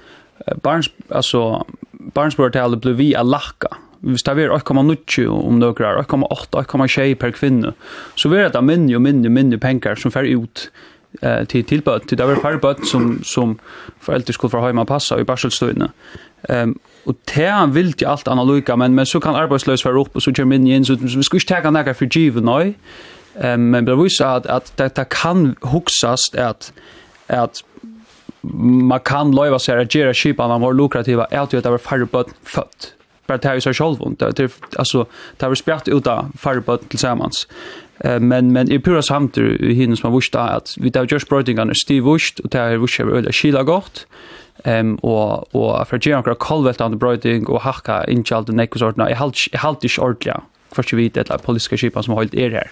[0.63, 3.69] barns alltså Barnesburg tal blev vi alaka.
[3.99, 7.73] Vi står vi 8,9 om några 8,8 8,6 per kvinna.
[8.15, 10.71] Så vi är det mindre och mindre mindre pengar som fär ut
[11.23, 13.59] eh till tillbud till det var färre som som
[14.01, 15.91] föräldrar skulle få hemma passa i barselstöjna.
[16.49, 20.01] Ehm um, og det er vilt i alt analyka men men så kan arbeidsløs være
[20.01, 22.59] opp, og så kör min in så vi skal ikke tenke noe for givet nå,
[23.45, 26.73] um, men det viser at, at det, det kan huxas at,
[27.29, 27.63] at
[28.43, 32.07] man kan løyva seg at gjøre skipan av vår lukrativa er at det var færre
[32.07, 32.95] bøtt født.
[33.27, 34.19] Bara det här är så självvont.
[34.19, 37.49] Det, alltså, det har vi spjatt ut av färre på tillsammans.
[38.21, 42.41] Men, men i pura samtidigt hinner som man vurstar att vi tar just brötingarna stivvurst
[42.41, 44.07] och det här vurstar vi öliga kila gott.
[44.67, 48.57] Ehm og og for Jean Crow Colvelt on the Broiding og Hakka in Child the
[48.57, 49.05] Neckus ordna.
[49.05, 50.35] Jeg halt jeg halt ikke ordentlig.
[50.73, 52.69] For vi vidt at politiska skipan som holdt er her.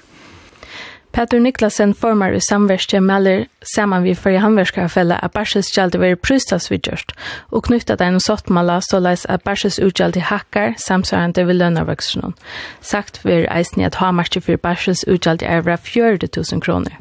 [1.12, 6.70] Peter Niklasen formar i samverste melder saman vi fyrir handverskafella at Barsels gjaldi veri prustas
[6.70, 7.12] vi gjørst,
[7.52, 12.33] og knyttat ein sottmala så leis at Barsels utgjaldi hakkar samsvarande vi lønavøksjonen.
[12.81, 16.96] Sagt veri eisni at hamarski fyrir Barsels utgjaldi er vra 40 000 kroner.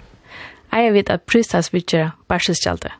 [0.75, 2.91] Eier vid at prustas vi gjør gjaldi.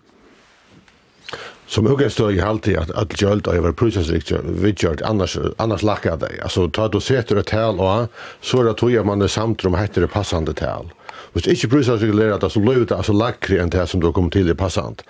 [1.72, 6.44] Som hugga stå i halvtid att att göld över processrikter vidgjort annars annars lackar det.
[6.44, 8.08] Alltså ta då sätter ett tal och
[8.42, 10.92] så då tror jag man det samt heter det passande tal.
[11.34, 14.10] Hvis ikke brusa seg lærer at det som løyde, altså lakri enn det som du
[14.12, 15.04] kommer til i passant.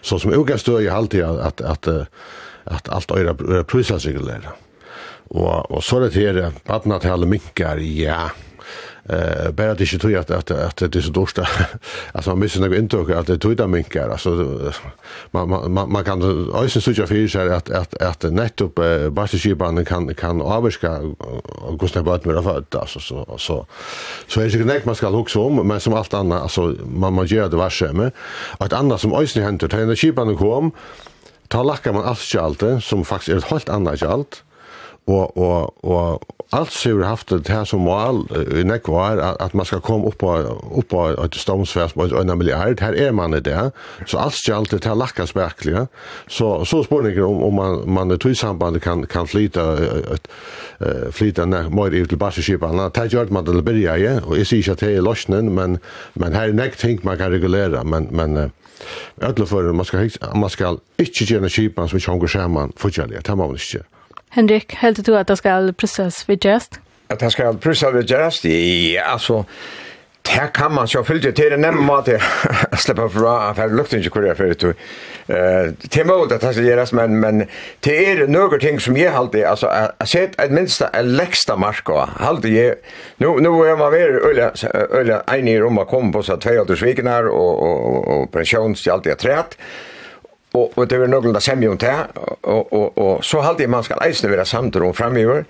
[0.00, 1.88] Så som uka støy i halvtid at, at,
[2.64, 4.56] at, alt øyre brusa seg lærer.
[5.30, 8.30] Og, og så er det her, badnatalet minkar, ja,
[9.08, 11.48] Eh bara det är ju att att att det är så dåsta.
[12.12, 14.08] Alltså man måste nog inte att det tog där minkar.
[14.08, 14.30] Alltså
[15.30, 20.42] man man man kan alltså söka för sig att att att nettop basiskebanen kan kan
[20.42, 21.00] avska
[21.46, 23.66] och kosta bara med att alltså så så
[24.28, 27.26] så är det knäck man ska också om men som allt annat alltså man man
[27.26, 27.92] gör det varse.
[27.92, 28.12] Med
[28.58, 30.72] att andra som ösnen händer till när skipan kom
[31.48, 34.42] ta lackar man allt som faktiskt är ett helt annat skalt
[35.04, 39.66] och och och allt har haft det här som mål i näck var att man
[39.66, 40.36] ska komma upp på
[40.76, 42.80] upp på ett stormsvärs på en miljard.
[42.80, 43.70] Här är man det.
[44.06, 45.86] Så allt ska alltid ta lackas verkligen
[46.28, 49.84] så så spårningen om om man man det i samband kan kan flyta
[50.80, 54.44] eh flyta när mer ut till basskiparna ta gjort man det börja ja och är
[54.44, 55.78] sig att det är lossnen men
[56.12, 58.50] men här näck tänk man kan regulera men men
[59.20, 63.34] ödla för man ska man ska inte göra skipan som sjunger skärman för jag det
[63.34, 63.95] man inte
[64.36, 66.80] Henrik, helt du att det ska pressas vid gest?
[67.08, 68.44] Att det ska pressas vid gest?
[68.44, 69.44] Ja, alltså
[70.22, 72.08] Det kan man så fyllt till en nämnd mat
[72.70, 74.64] att släppa fra att det luktar inte kurra för det.
[74.64, 77.46] Eh det är möjligt att det ska göras men men
[77.80, 79.66] det är några ting som jag alltid alltså
[79.98, 82.74] jag sett ett minsta en lägsta mark och alltid jag
[83.16, 84.52] nu nu är man väl ölla
[84.90, 88.88] ölla en i rum och kom på så två års veckor och och och pensions
[88.88, 89.58] alltid trätt
[90.56, 91.96] og, og det var noen da semje om det,
[92.42, 95.44] og, og, og så halte jeg man skal eisne være samt om fremgiver,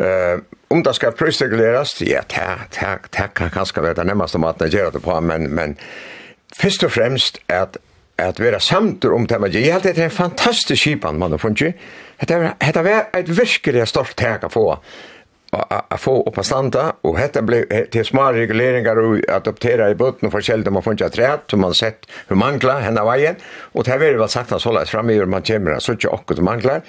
[0.00, 0.38] Eh
[0.70, 5.02] om det skal prisreguleres, ja, det kan kanskje være det nemmeste maten jeg gjør det
[5.02, 5.74] på, men, men
[6.54, 7.80] først og fremst at
[8.20, 9.48] at vera samtur om tema.
[9.48, 11.78] Jeg held det er en fantastisk skipan man har funnet.
[12.20, 14.66] Hetta var et virkelig stort teka få
[15.50, 20.26] a få upp på standa, och hetta blev till små regleringar och adoptera i botten
[20.26, 23.34] och forskjellt man får inte träd som man sett hur mangla henne vägen
[23.72, 26.42] och det har väl sagt att sålla fram i man kommer så inte och det
[26.42, 26.82] manglar.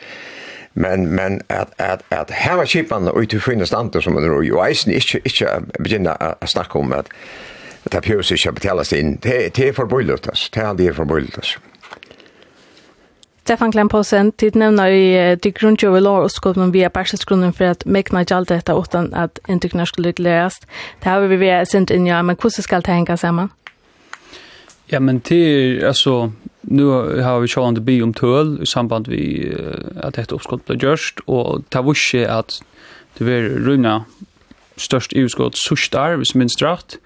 [0.73, 4.65] Men men att att att här var chipan och ut finna stanta som man ju
[4.65, 7.09] eisen inte inte begynna att snacka om att
[7.83, 9.73] at det pjus inte betalas in det det är
[10.27, 10.93] oss det är det
[11.37, 11.57] oss
[13.43, 18.21] Stefan Klemposen, tid nevner i de grunnkjøve lov og lovskolen via bærselsgrunnen for at mekna
[18.21, 20.59] ikke alt dette uten at inntrykene skulle reguleres.
[21.01, 23.49] Det har vi via sint inn, ja, men hvordan skal det henge sammen?
[24.91, 26.31] Ja, men det er, altså,
[26.63, 26.89] nu
[27.23, 29.49] har vi sjående by om tøl i samband vi
[29.97, 32.61] at dette oppskott ble gjørst, og det var ikke at
[33.17, 33.99] det var runga
[34.77, 36.99] størst i utskott surstar, hvis minst rett,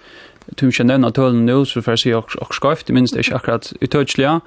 [0.61, 4.39] Du kan nevna tølen nå, så får jeg si ok, ok, minst ikke akkurat utøtslige,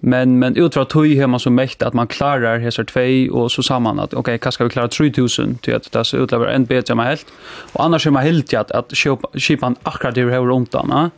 [0.00, 3.00] Men men utra tøy har man så mäkt att man klarar hesa 2
[3.32, 6.46] och så samman att okej, okay, kanske vi klarar 3000 till att det så utlever
[6.46, 7.26] en bättre man helt.
[7.72, 8.92] Och annars är man helt att att
[9.34, 11.10] skipan akkurat det här runt då,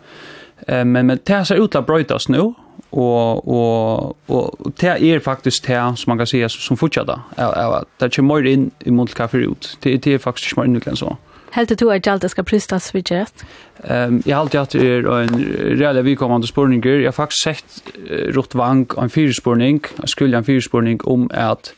[0.67, 2.55] Eh men men det ser utla brötas nu
[2.91, 7.21] och och och det är faktiskt det som man kan säga som fortsätter.
[7.37, 9.79] Ja, ja, det kommer in i mot kaffe ut.
[9.81, 11.17] Det det är faktiskt mer än så.
[11.51, 13.45] Helt du att allt ska prystas vid gest?
[13.85, 15.45] Ehm jag har alltid är en
[15.79, 16.85] reella vi kommer att.
[16.85, 17.83] Jag har faktiskt sett
[18.35, 21.75] rott vank en fyrspårning, en skulle en fyrspårning om att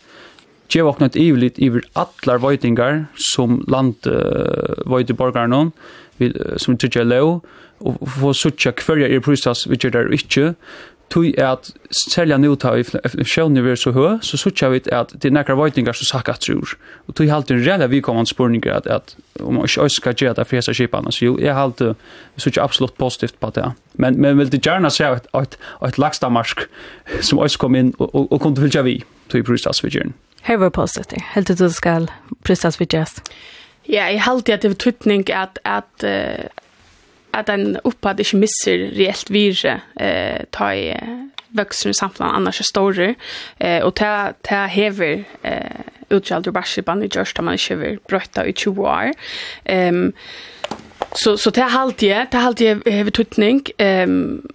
[0.75, 4.13] Jag vaknar ett ivligt iver allar vojtingar som land uh,
[4.87, 5.71] vojt i borgarna
[6.57, 7.41] som tycker jag lov
[7.81, 10.55] og få suttja hverja er prysas vi kjer der ikkje
[11.11, 12.85] tog at selja nu ta i
[13.27, 16.77] sjøvnir vi så hø, så sutja vi at det er nekra vøytingar som sakka trur.
[17.09, 20.47] Og tog halte en við komandi spurningar at, at om man ikke skal gjøre det
[20.47, 21.95] fyrsta kipan, så jo, jeg halte
[22.39, 23.73] sutja absolutt positivt på det.
[23.95, 26.67] Men, men vil det gjerne se et, et, et lagstamarsk
[27.21, 30.15] som også kom inn og, og, og kunne fylja vi tog við prisdagsvidgjeren.
[30.47, 32.09] Her var positivt, helt ut du skal
[32.47, 33.25] prisdagsvidgjast.
[33.91, 36.69] Ja, jeg halte at det var tøytning at, at uh
[37.33, 40.91] at den oppad ikke misser reelt vire eh, ta i
[41.57, 43.09] vøkser samfunnet annars er større,
[43.59, 47.99] eh, og ta, ta hever eh, utgjald og bærsjipan i gjørst da man ikke vil
[48.11, 49.13] brøtta i 20 år.
[49.71, 50.13] Um,
[51.15, 54.47] så, så det er halvdige, det er halvdige hever tuttning, um,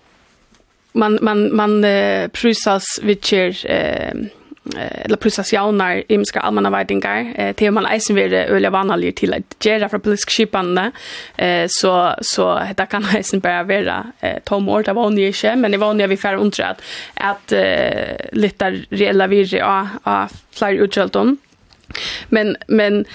[0.93, 3.55] man, man, man uh, prysas vidtjer...
[3.67, 4.27] Uh,
[4.75, 7.33] eller prestationer i imska allmänna värdingar.
[7.35, 10.91] Eh, till man eisen vill öliga vanliga till att göra för politisk skipande.
[11.37, 15.71] Eh, så, så det kan eisen bara vara eh, tom år, det var hon men
[15.71, 16.81] det var hon vi färre undra att,
[17.13, 21.15] att eh, lite reella virre av, av fler utgjort.
[22.29, 23.05] Men, men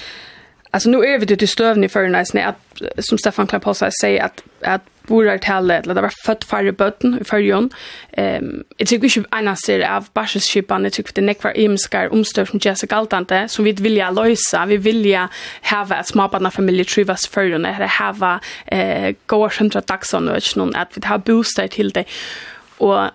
[0.73, 4.43] Alltså nu är vi det till stövning för nästan att som Stefan Klaposa säger att
[4.63, 7.69] att borartale, eller det var født færre bøtten i førjon.
[8.17, 12.63] Um, jeg tykker ikke ena ser av barselskipene, jeg tykker det nekvar imskar omstør som
[12.65, 15.27] Jesse Galtante, som vi vilja løysa, vi vilja
[15.71, 18.37] hava at smabarna familie trivas førjon, eller hava
[18.73, 22.07] eh, gåa hundra dagsånd, og ikke noen, at vi har bostad til det.
[22.81, 23.11] Og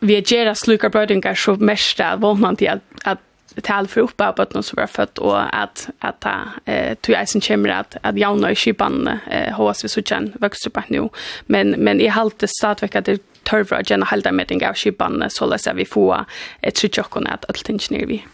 [0.00, 3.22] vi gjør slukar brøydingar så mest av vånant i at, at
[3.60, 7.16] tal för uppe på att någon så var fött och att att ta eh till
[7.22, 11.08] isen kommer att att jag när skipan eh hos vi så kan växa upp nu.
[11.46, 15.24] Men men i halt det start vecka det törv att gärna hålla med den skipan
[15.28, 16.24] så läs vi få
[16.60, 18.24] ett tjockon att allt ingenjör vi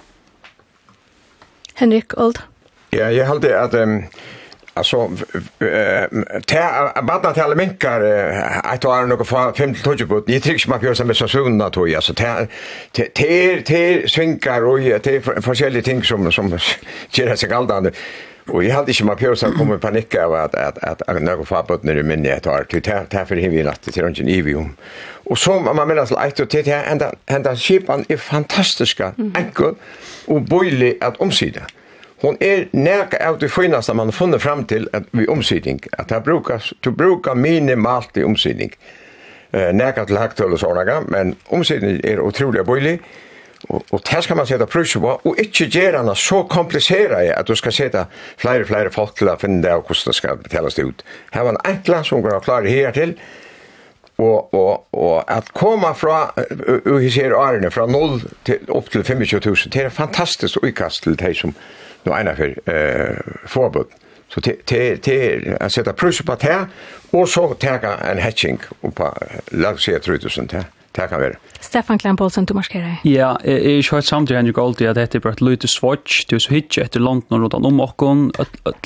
[1.75, 2.39] Henrik Old.
[2.91, 4.05] Ja, jag hade att um,
[4.75, 5.11] Alltså
[5.59, 8.01] eh bara att alla minkar
[8.65, 10.23] att ta några 50 till 10.
[10.27, 12.47] Ni tycker man gör som så sunda tror jag så ta
[12.93, 16.59] te te svinkar och te olika ting som som
[17.11, 17.91] ger sig galdande.
[18.49, 21.79] Och jag hade inte man pjösa kommer panika av att att att att några på
[21.83, 24.77] när det minne jag tar till ta ta för himlen att till runt Evium.
[25.25, 29.13] Och så man menar så att det här ända ända skipan är fantastiska.
[29.35, 29.75] Enkel
[30.27, 31.61] och bojlig att omsida.
[31.61, 31.84] Mm
[32.25, 36.09] hon er näka av det finaste man har funnit fram till at vi omsidning att
[36.09, 38.73] det brukas, du brukar minimalt i omsidning
[39.53, 43.01] eh näka till og såna men omsidning är otroligt bøylig,
[43.69, 47.49] og, og det skal man sette prøys på, og ikke gjøre det så kompliseret at
[47.49, 48.07] du skal sette
[48.37, 51.05] flere flere folk til å finne det og hvordan det skal betales det ut.
[51.33, 53.17] Her var en enkla som kan klare her til,
[54.19, 56.29] og, og, og at komme fra
[56.87, 61.33] uhisere årene, fra 0 til, opp til 25 000, det er fantastisk utkast til de
[61.35, 61.57] som
[62.05, 63.93] nå ena for eh, forbud.
[64.33, 66.57] Så til å sette prøvse på det,
[67.15, 69.11] og så ta en hetsing på
[69.53, 70.65] lagsida trutusen til.
[70.95, 71.39] Det kan være.
[71.61, 73.01] Stefan Klein Poulsen, du markerer.
[73.03, 75.71] Ja, jeg er ikke hørt samtidig enn jeg alltid at dette er bare et lite
[75.71, 78.21] svotch, du er så hitje etter London og rundt om åkken,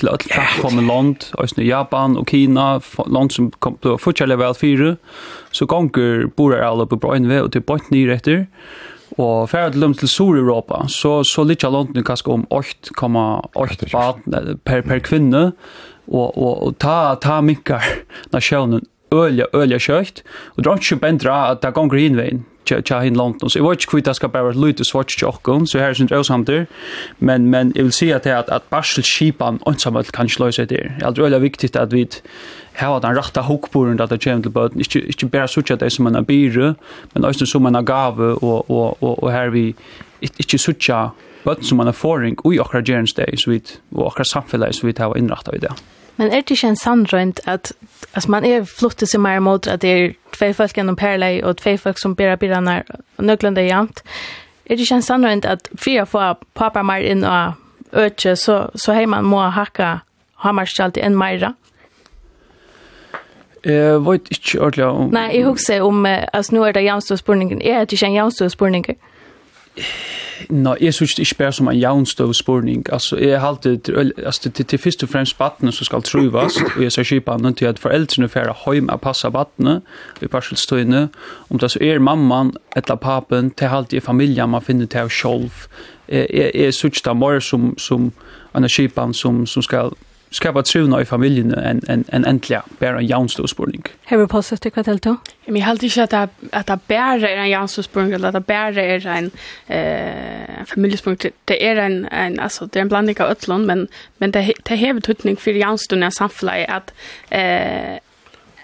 [0.01, 2.69] til alle fagkommende land, også Japan og Kina,
[3.13, 4.95] land som kom til å fortjelle level 4,
[5.53, 8.47] så ganger bor her alle på Brøynve, og til bort nye etter,
[9.19, 13.89] Og færre til dem til Sur-Europa, så, så litt av London kanskje om 8,8
[14.63, 15.43] per, per kvinne,
[16.09, 17.83] og, og, og ta, ta minkar
[18.35, 20.23] nasjonen øyla, øyla kjøkt,
[20.57, 23.85] og drar er ikke bendra at det gonger hinvein, tja hin London, så jeg vet
[23.85, 26.67] ikke hva det skal bare være lute svart tjokken, så her er sin drøsamter,
[27.19, 30.83] men, men jeg vil si at, at, at barselskipan åndsamhet kan ikke løse det.
[31.01, 32.07] Det er øyla viktig at vi
[32.79, 36.07] har den rætta hokboren at det kommer til bøten, ikke, ikke bare sutja det som
[36.07, 36.75] en byre,
[37.15, 39.75] men også som en gave, og, og, og, og her vi
[40.21, 41.09] ikke sutja
[41.45, 43.63] bøten som en foring erfaring i gerns day så vi
[43.95, 45.73] og okra samfunnet, så vidt hava innrætta i det.
[46.19, 47.73] Men er det ikke en sannrønt at
[48.15, 51.61] altså, man er flottet seg mer mot at det er tve folk gjennom Perlei og
[51.63, 54.03] tve folk som bærer bilene og nøklene er jant?
[54.67, 57.55] Er det ikke en sannrønt at fire får pappa mer inn og
[57.93, 60.01] øke, så, så har man må hakka
[60.43, 61.53] hammerskjalt enn mer?
[63.65, 65.15] Jeg vet ikke ordentlig om...
[65.15, 67.63] Nei, jeg husker om, altså nå er det jævnståspurningen.
[67.63, 68.95] Er er ikke en jævnståspurninger.
[70.51, 72.87] Nå, jeg synes det ikke bare som en jaunstøv spurning.
[72.93, 73.89] Altså, jeg har alltid,
[74.25, 77.65] altså, til, til først og fremst battene som skal truvas, og jeg ser kjipene til
[77.65, 79.81] at foreldrene får høyme og passe battene
[80.23, 81.09] i parselstøyene.
[81.51, 85.51] Om det så er mamman eller papen, til alltid i familien man finner til selv.
[86.09, 88.13] Jeg, jeg, jeg synes det er mer som, som
[88.57, 89.91] en kjipene som, som skal
[90.31, 93.83] skapa truna i familjen en en en äntliga bara en jaunstosburning.
[94.07, 95.17] Hur på sätt det kvartal då?
[95.47, 98.41] Men jag hade inte att det att det bara är en jaunstosburning eller att det
[98.41, 99.31] bara är en
[99.67, 101.27] eh familjespunkt.
[101.45, 103.89] Det är en en alltså det är en blandning av ötlon men
[104.19, 106.93] men det det har betydning för jaunstorna samfällig att
[107.31, 107.99] eh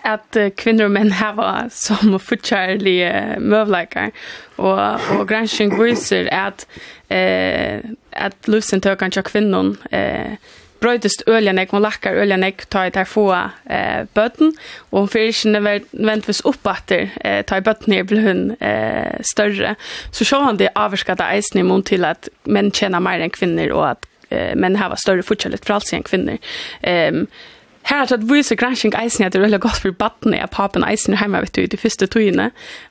[0.06, 4.10] att kvinnor och män har som fortjærlige mövlikar
[4.56, 6.66] och och granskning visar att
[7.08, 7.78] eh
[8.10, 10.36] att at løsentøkene kanske kvinnor eh
[10.84, 14.52] brøytist øljanek, hun lakkar øljanek, ta i tar få eh, bøtten,
[14.92, 19.74] og hun fyrir ikke nødvendigvis oppatter, eh, ta i bøtten her blir hun eh, større.
[20.12, 23.72] Så sjå han det avvarskade eisen i mån til at menn tjener mer enn kvinner,
[23.72, 26.54] og at eh, menn hava større fortsatt for alt enn kvinner.
[26.82, 27.24] Eh,
[27.84, 30.84] Her har tatt vise gransking eisen at det er veldig godt for battene av papen
[30.86, 32.50] eisen hjemme, vet du, de første togene,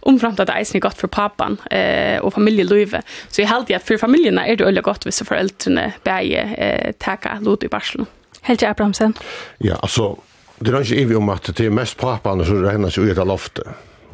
[0.09, 3.01] omframt at eisen er godt for papen eh, og familieløyve.
[3.29, 7.39] Så jeg heldig at for familiene er det veldig godt hvis foreldrene beger eh, teka
[7.41, 8.09] lot i barselen.
[8.43, 9.15] Helt Abrahamsen?
[9.63, 10.13] Ja, altså,
[10.59, 13.29] det er ikke ivig om at det er mest papen som regner seg ut av
[13.31, 13.67] loftet.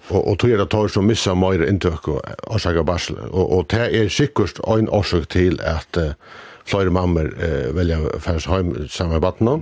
[0.09, 3.17] Og, og tog er det tar som missa mer inntøk og årsak av barsel.
[3.29, 6.13] Og, og det er sikkert en årsak til at uh,
[6.69, 9.57] flere mammer uh, velger færds hjem sammen med battene.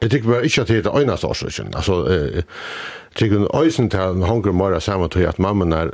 [0.00, 1.72] Jeg tykker bare ikke at det er det øyneste årsøkken.
[1.74, 2.44] Altså, jeg
[3.18, 5.90] tykker øysen til han hongur mer sammen til at mammen er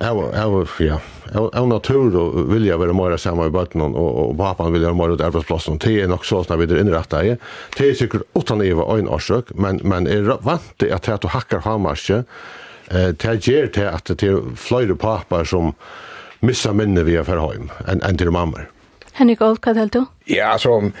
[0.00, 0.98] av ja,
[1.34, 5.14] av natur og vilja være mer sammen i bøtten og, og papan vilja være mer
[5.14, 5.80] ut arbeidsplassen.
[5.82, 7.34] Det er nok så sånn er innrettet i.
[7.74, 11.64] Det er sikkert utan iva øyn årsøk, men, men er vant til at du hakkar
[11.66, 12.22] hamarskje,
[12.92, 15.74] eh, det gjør til at det er flere papar som
[16.46, 18.68] missa minne via ferheim enn en til mammer.
[19.18, 20.04] Henrik Old, hva er det du?
[20.30, 20.92] Ja, altså,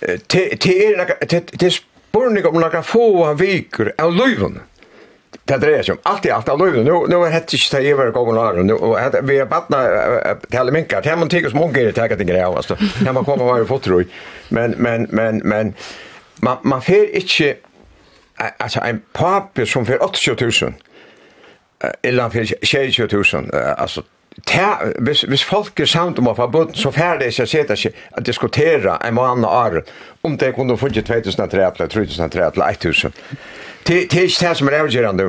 [0.00, 1.80] det er, det er,
[2.16, 4.60] spurning om några få veckor av löven.
[5.44, 6.86] Det dreier seg om alt i alt av løyvene.
[6.88, 8.72] Nå, nå er det ikke til iver kongen og æren.
[8.72, 9.82] Og vi er badna
[10.48, 11.04] til alle minkar.
[11.04, 12.48] Det er man tykker tikkes munger i tega ting greia.
[12.48, 14.06] Det man kommer være fotroi.
[14.50, 15.74] Men, men, men, men,
[16.42, 17.54] man, man fer ikke,
[18.40, 20.74] altså en papi som fer 80 000,
[22.02, 24.02] eller han fer 20 000, altså
[24.44, 27.76] ta hvis hvis folk er samt om å få bort så färdig så ser det
[27.76, 29.82] sig att diskutera en och annan år
[30.22, 33.12] om det kunne få 2003 eller 2003 eller 1000
[33.86, 35.24] Det det ikke det som er avgjørende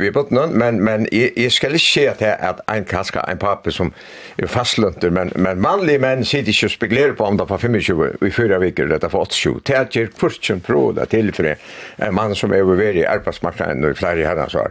[0.00, 3.70] vi bort noen men men jeg skal ikke se att at en kaska en papper
[3.70, 3.92] som
[4.38, 8.26] er fastlunter men men manlig menn sitter ikke og spekulerer på om det på 25
[8.26, 11.44] i fyra viker, eller veckor detta för 87 tätjer kursen pro det til for
[11.98, 14.70] en mann som er over i arbeidsmarknaden og i flere herrens år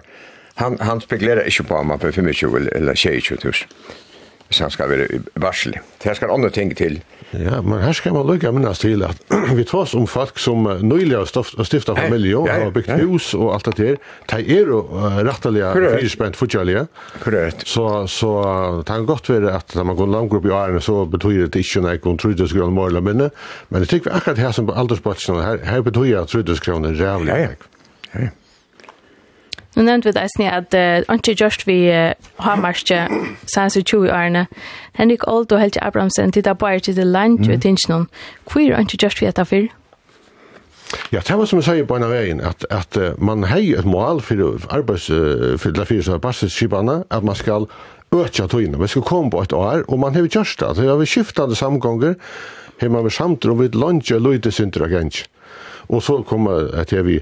[0.62, 4.00] han, han spekulerer ikke på om han får 25 eller 20 000
[4.52, 5.80] hvis han skal være varselig.
[6.04, 6.98] Det skal andre ting til.
[7.32, 9.22] Ja, men her skal man lykke minnes til at
[9.58, 13.70] vi tar om folk som nylig har stiftet familie og har byggt hus og alt
[13.70, 14.02] det der.
[14.34, 14.82] De er jo
[15.24, 16.84] rettelige fyrspent fortjellige.
[17.24, 17.64] Korrekt.
[17.64, 18.34] Så, så
[18.82, 21.64] det kan godt være at når man går langt opp i årene så betyr det
[21.64, 23.32] ikke noe om kan trydesgrønne mål og minne.
[23.70, 27.32] Men jeg tykker akkurat her som på aldersplatsene her, her betyr at trydesgrønne er rævlig.
[27.32, 28.20] Ja, ja.
[28.20, 28.36] ja.
[29.76, 30.76] Nu nevnte vi det eisne at
[31.08, 33.06] Antje Gjørst vi har marsje
[33.48, 34.46] sanns i 20 årene.
[35.00, 38.10] Henrik Oldo og Helge Abramsen til det bare til det land jo tinsk noen.
[38.52, 39.70] Hvor er Antje Gjørst vi etter fyr?
[41.12, 43.88] Ja, det var som jeg sier på en av veien, at, at man har et
[43.88, 45.08] mål for arbeids,
[45.62, 47.68] for det fyrir som er at man skal
[48.12, 48.80] øke tøyene.
[48.80, 50.76] Vi skal komme på et år, og man har gjort det.
[50.78, 52.16] Det har vi skiftende samgånger,
[52.82, 55.30] har man vært samt, og vi har lønge løyde synder og gjenst.
[55.92, 57.18] Og så kommer at jeg vi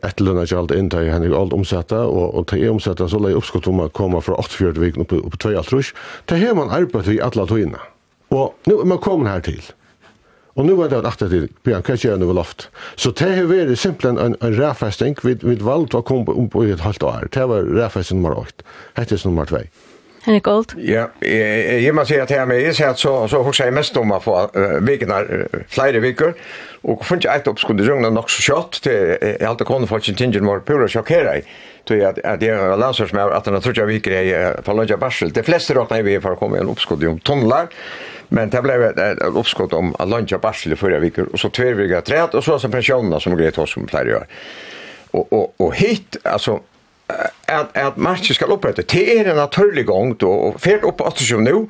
[0.00, 3.32] etterlønner ikke alt inn til Henrik Ald omsette, og, og til jeg omsette så la
[3.32, 5.92] jeg oppskott om å komme fra 48 viken opp, opp til 2 altrus.
[6.30, 7.82] Til her man arbeidet i alle togene.
[8.34, 9.60] Og nå er man kommet her til.
[10.58, 12.70] Og nu var det at det Björn kan göra nu loft.
[12.96, 16.80] Så det har vært simpelthen en, en räfästning vid, vid å komme om på ett
[16.80, 17.28] halvt år.
[17.30, 18.64] Det var ræfesting nummer 8.
[18.96, 19.58] Hette nummer 2.
[20.28, 20.74] Henrik Gold?
[20.84, 24.12] Ja, jeg, jeg må si at her med Isert så, så hos jeg mest om
[24.12, 26.34] å få uh, vikene, uh, flere viker,
[26.84, 30.02] og funnet jeg et oppskudd i rungene nok så kjøtt, til jeg alltid kone få
[30.04, 31.42] sin tingen var pura sjokkere i,
[31.88, 34.28] til at, at jeg var landsørs med at han har trutt jeg viker i
[34.64, 35.32] på Lønja Barsel.
[35.32, 37.72] De fleste råkna i vi for å komme i en oppskudd om tunnlar,
[38.28, 41.98] men det blev et, et oppskudd om lunch Barsel i forrige viker, og så tverviger
[41.98, 44.28] jeg træt, og så som pensionerna pensjonene som greit hos som flere gjør.
[45.16, 46.58] Og, og, og hit, altså,
[47.48, 48.82] at, at matchen skal opprette.
[48.82, 51.68] Det er en naturlig gang, og fer opp 28 nå,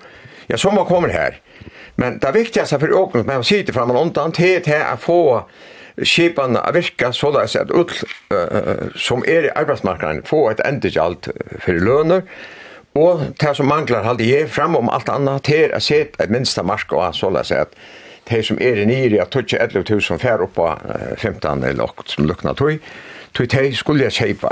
[0.49, 1.39] ja, så man kommer her.
[2.01, 5.45] Men det viktigaste för åknet med att sitta fram och undan det är att få
[5.97, 7.91] skipan att virka så där så att ull
[8.35, 11.29] uh, som är i arbetsmarknaden få ett ändegalt
[11.59, 12.23] för löner
[12.93, 16.31] och det som manglar hade ge fram om allt annat det är att se ett
[16.31, 17.75] minsta mark och så där så att
[18.25, 20.79] det som är nere i att toucha 11 000 fär upp på
[21.17, 22.79] 15 eller 8 som luknar tog
[23.33, 24.49] tog det skulle jag köpa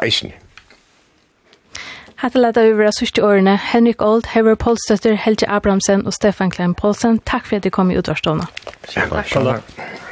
[2.17, 6.73] Hatta lata over av sørste årene, Henrik Old, Hever Polstøtter, Helge Abramsen og Stefan Klein
[6.75, 7.21] Polsen.
[7.29, 8.49] Takk for at du kom i utvarstående.
[8.89, 10.06] Takk.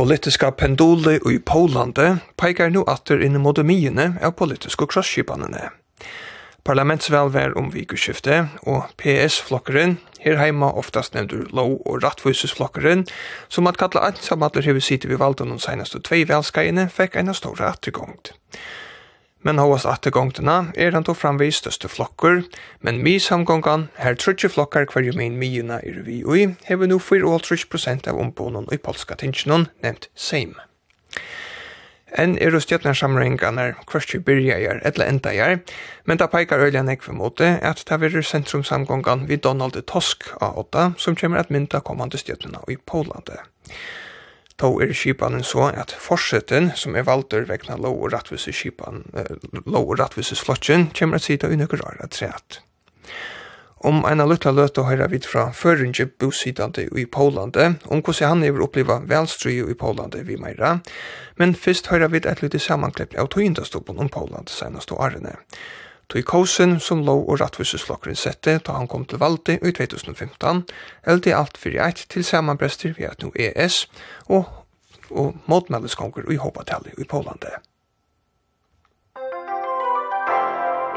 [0.00, 5.66] Politiska pendule i Polande peikar nu atter inn mot myene av politiske krosskipanene.
[6.64, 13.04] Parlamentsvelver om vikuskiftet og PS-flokkeren, her heima oftast nevndur lov- og rattfysesflokkeren,
[13.52, 17.68] som at kalla ansamallar hever sitte vi valden de senaste tvei velskaiene, fekk eina stora
[17.74, 18.32] attergångt
[19.42, 22.42] men hovast attergongtena er han tog framvis største flokker,
[22.80, 28.18] men misamgongan, her trutje flokkar hver min mijuna er vi ui, hever nu 4,3% av
[28.20, 30.56] ombonen i polska tingsjonen, nevnt Seim.
[32.18, 35.60] En er og stjøtnersamringarnar kvarstju byrjajar etla endajar,
[36.04, 41.16] men da peikar øljan ekve måte at det verur sentrumsamgongan vid Donald Tusk A8 som
[41.16, 43.38] kommer at mynda kommande stjøtnerna i Polande.
[44.60, 49.36] Då er skipanen så at forsetten, som er valder vegna lov og rattvise skipan, eh,
[49.64, 52.60] lov og rattvises flotjen, kommer at sida i rara treat.
[53.80, 58.42] Om en lutla løt og høyra vid fra føringe bosidande i Polande, om hvordan han
[58.44, 60.80] er oppleva velstry i Polande vi meira,
[61.38, 65.38] men fyrst høyra vid et lytte sammanklipp av tøyndastobon om Polande senast og årene.
[66.10, 70.64] Tui Kosen, som lov og rattviseslokkeren sette da han kom til valde i 2015,
[71.06, 73.84] held i alt fyrir eit til samanbrester via nu ES
[74.26, 74.50] og,
[75.10, 77.62] og motmeldeskonger i Håpatalli i Pålandet.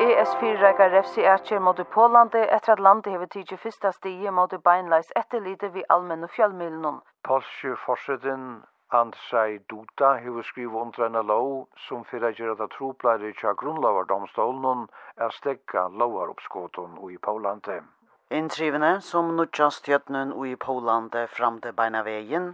[0.01, 5.13] ES fyrreikar refsi ætjer mot Pålandi etter at landet hever tidsi fyrsta stige mot beinleis
[5.15, 7.01] etterlite vi allmenn og fjallmiljnum.
[7.23, 8.63] Polsju forsøtten
[8.93, 11.53] Andrzej Duda hefur skriva under eina lov
[11.87, 14.83] som fyrir að gera það trúblæri tja grunnlavardomstólnun
[15.25, 17.79] er stegga lovaruppskotun í Pólandi.
[18.39, 22.51] Inntrivene som nutja stjøtnun í Pólandi fram til beina vegin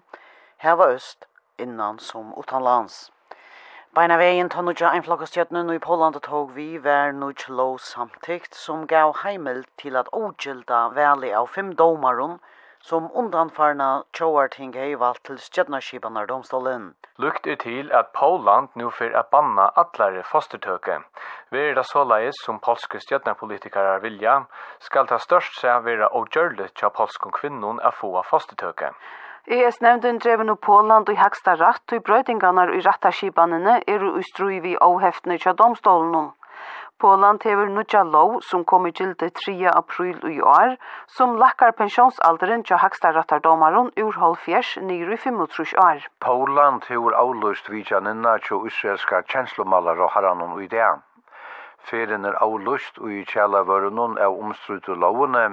[0.63, 1.27] heva øst
[1.65, 3.01] innan som utanlands.
[3.99, 9.17] Beina vegin ta nutja einflokkastjøtnun í Pólandi tog vi ver nutja lov samtikt som gav
[9.25, 12.39] heimel til at ogilda veli av fem domarum
[12.81, 16.95] som undanfarna tjóarting valgt til stjøtnarskipanar domstolen.
[17.17, 20.99] Lukt er til at Poland nu fyrir at banna allare fostertøke.
[21.51, 24.45] Veri det såleis som polske stjøtnarpolitikarar vilja,
[24.79, 28.93] skal ta størst seg vera oggjørlet tja polskon kvinnon a få fostertøke.
[29.47, 35.37] ES-nevnden drev nu Poland i haksta ratt, og brøytingarnar i rattarskipanene er ustru vi avheftene
[35.37, 36.31] tja domstolen.
[36.99, 39.53] Poland hever nudja lov som kom i gilde 3.
[39.71, 40.73] april i år,
[41.07, 46.01] som lakkar pensjonsalderen til haksta rattardomaren ur halvfjers nyr i 35 år.
[46.25, 50.89] Poland hever avlust vidjanina til israelska kjenslomalar og haranon i det.
[51.91, 55.45] Ferien er avløst og i kjellavørenon av omstrutte lovene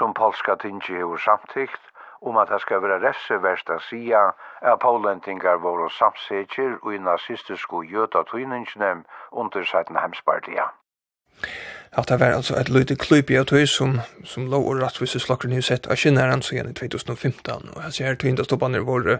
[0.00, 1.86] som polska tingi hever samtikt,
[2.20, 7.86] om at det skal være refseverst å si at polendingar våre samsetjer og i nazistiske
[7.94, 8.92] jødatøyningene
[9.30, 10.79] under 17 hemspartiet
[11.92, 15.58] at det var altså et lite klyp i autoi som, som lå og rattvise slakkerne
[15.58, 19.18] i sett av kinnæren så igjen i 2015, og jeg ser til hinda stoppene våre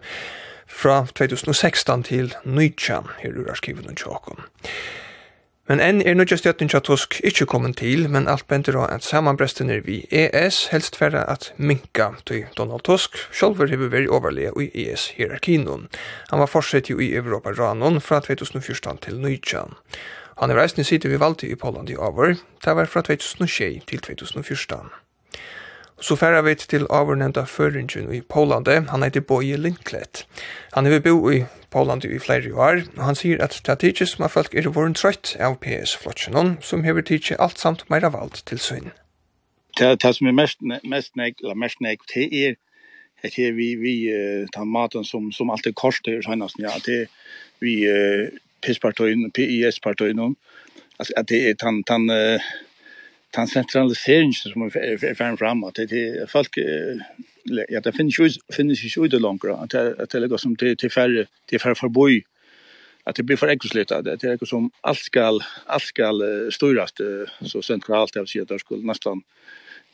[0.71, 4.47] fra 2016 til 19 her ur arkiven og tjåkon.
[5.71, 9.05] Men enn er nødja støtten tja Tusk ikkje kommet til, men alt bender av at
[9.07, 14.51] samanbresten er vi ES helst færre at minka til Donald Tusk, sjolver hever veri overlega
[14.59, 15.87] i ES-hierarkinon.
[16.33, 19.79] Han var forsett jo i Europa-ranon fra 2014 til 19.
[20.41, 22.34] Han er reisende sitte vi valgte i Poland i over,
[22.64, 24.88] det var fra 2006 til 2014.
[26.01, 30.26] Så færa vi til avernevnda føringen i Poland, han heter Boje Lindklett.
[30.72, 34.07] Han er bo i Poland i flere år, og han sier at det er tidsi
[34.07, 38.41] som er folk er våren trøtt av PS-flotsjonen, som hever tidsi alt samt meira vald
[38.47, 38.91] til søgn.
[39.78, 42.57] Det, det som er mest, mest nek, eller mest nek, det er
[43.22, 43.95] det er vi, vi
[44.55, 47.03] tar maten som, som alltid koster, sånn at ja, det
[47.61, 47.84] vi
[48.63, 50.37] PIS-partøyen, PIS-partøyen,
[51.01, 52.09] at det er tan, tan,
[53.35, 56.59] tan sentralisering som er ferdig fram, at det er folk,
[57.71, 59.73] ja, det finnes jo finnes ikke ut langere, at
[60.13, 62.21] det er noe som til, til færre, til færre forboi,
[63.07, 66.21] at det blir for ekkoslitt, at det er noe som alt skal, alt skal
[66.53, 67.01] styrast,
[67.43, 69.25] så sentralt, jeg vil si at det skulle nesten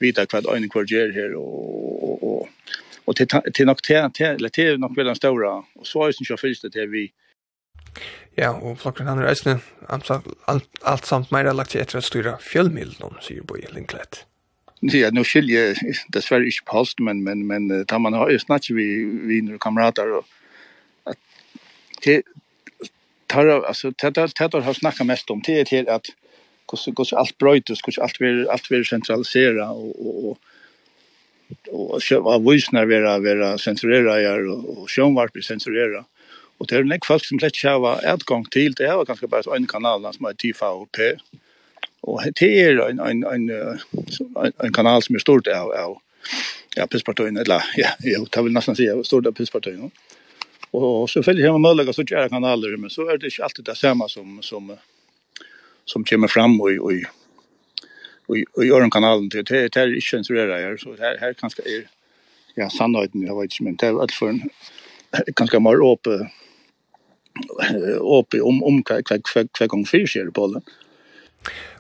[0.02, 2.72] vita hva øyne hver gjør her, og, og, og,
[3.06, 6.26] og til, til nok til, til, til nok vel den store, og så er det
[6.26, 7.06] ikke fyrst til vi,
[8.36, 13.16] Ja, og flokken han er eisne, alt samt meira lagt til etter å styra fjellmiddelen,
[13.24, 14.24] sier Boi Lindklett.
[14.92, 18.76] Ja, nu skiljer jeg dessverre ikke på men, men, men da man har jo snakket
[18.76, 18.88] vi
[19.30, 21.16] viner og kamerater, og at
[22.04, 22.18] det
[23.32, 26.12] tar, altså, det tar har snakket mest om, det er til at
[26.68, 30.38] hvordan alt brøytes, hvordan alt vil, alt vil sentralisere, og og og
[31.70, 34.16] og sjøva voisnar vera vera sensurera
[34.50, 36.04] og og sjønvarp sensurera.
[36.58, 39.68] Og det er nek folk som slett kjava adgang til, det er ganske bare en
[39.68, 40.88] kanal som er Tifa Og
[42.38, 43.50] det er en, en, en,
[44.64, 45.98] en kanal som er stort av, av
[46.76, 49.90] ja, pisspartøyene, eller ja, jo, det vil nesten si stort av pisspartøyene.
[50.76, 53.68] Og selvfølgelig har man mulighet til å gjøre kanaler, men så er det ikke alltid
[53.68, 54.72] det samme som, som,
[55.88, 57.04] som kommer fram og, og,
[58.28, 59.44] og, og gjør kanalen til.
[59.46, 61.86] Det, det er ikke en surere her, så her, her kanskje er
[62.56, 64.42] ja, sannheten, jeg vet ikke, men det er alt for en
[65.40, 66.26] ganske mer åpen
[68.00, 70.64] oppe om, om hver, hver, hver, hver gang fyrir skjer på den.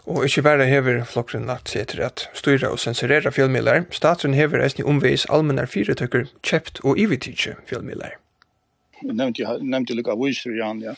[0.06, 4.86] Og ikkje berre hever flokken natt etter at styra og sensurera fjellmiddler, statsen hever eisne
[4.86, 8.14] omveis allmennar fyretøkker kjept og ivitidje fjellmiddler.
[9.02, 10.94] Nevnte jeg, nevnte jeg lukka aviser, Jan, ja,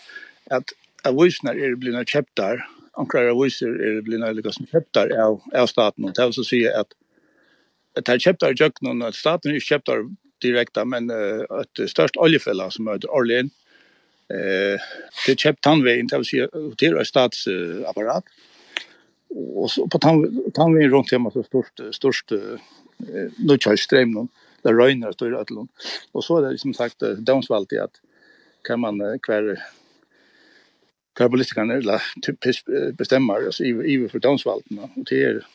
[0.52, 0.74] at
[1.09, 2.61] avisene er blivna kjeptar,
[3.00, 6.50] ankrar aviser er blivna lukka som kjeptar av, av staten, og det er altså å
[6.50, 6.92] si at
[7.96, 10.04] det er kjeptar i jøkken, at staten er kjeptar
[10.44, 13.48] direkta, men uh, et størst oljefella som heter Orlin
[14.29, 14.81] Eh,
[15.26, 18.24] det köpt vi till att säga till ett statsapparat.
[19.29, 22.59] Och så på tand, vi runt hemma så stort, stort eh,
[23.37, 24.29] nu kör ström någon.
[24.62, 25.68] Där röjner står det allon.
[26.12, 28.01] Och så är det som sagt downsvalt att
[28.62, 29.59] kan man kvar
[31.18, 32.37] karbolistikerna eller typ
[32.97, 35.47] bestämmer alltså i i för downsvalten och det är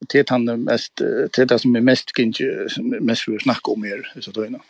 [0.00, 2.68] det är han mest det är det som är mest kanske
[3.00, 4.60] mest vi snacka om här så då innan.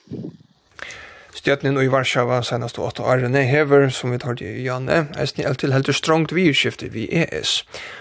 [1.39, 5.45] Stjøtnen i Varsjava senast og åtta årene hever, som vi tar det i Janne, eisen
[5.45, 7.61] i til heldur strongt virskifte vi ES.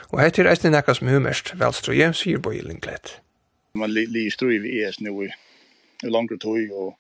[0.10, 3.20] Og heter eisen i nekka som humest, velstrøye, sier Bøye Lindglet.
[3.78, 5.30] Man li strøy vi ES nå i
[6.10, 6.96] langre tøy, og,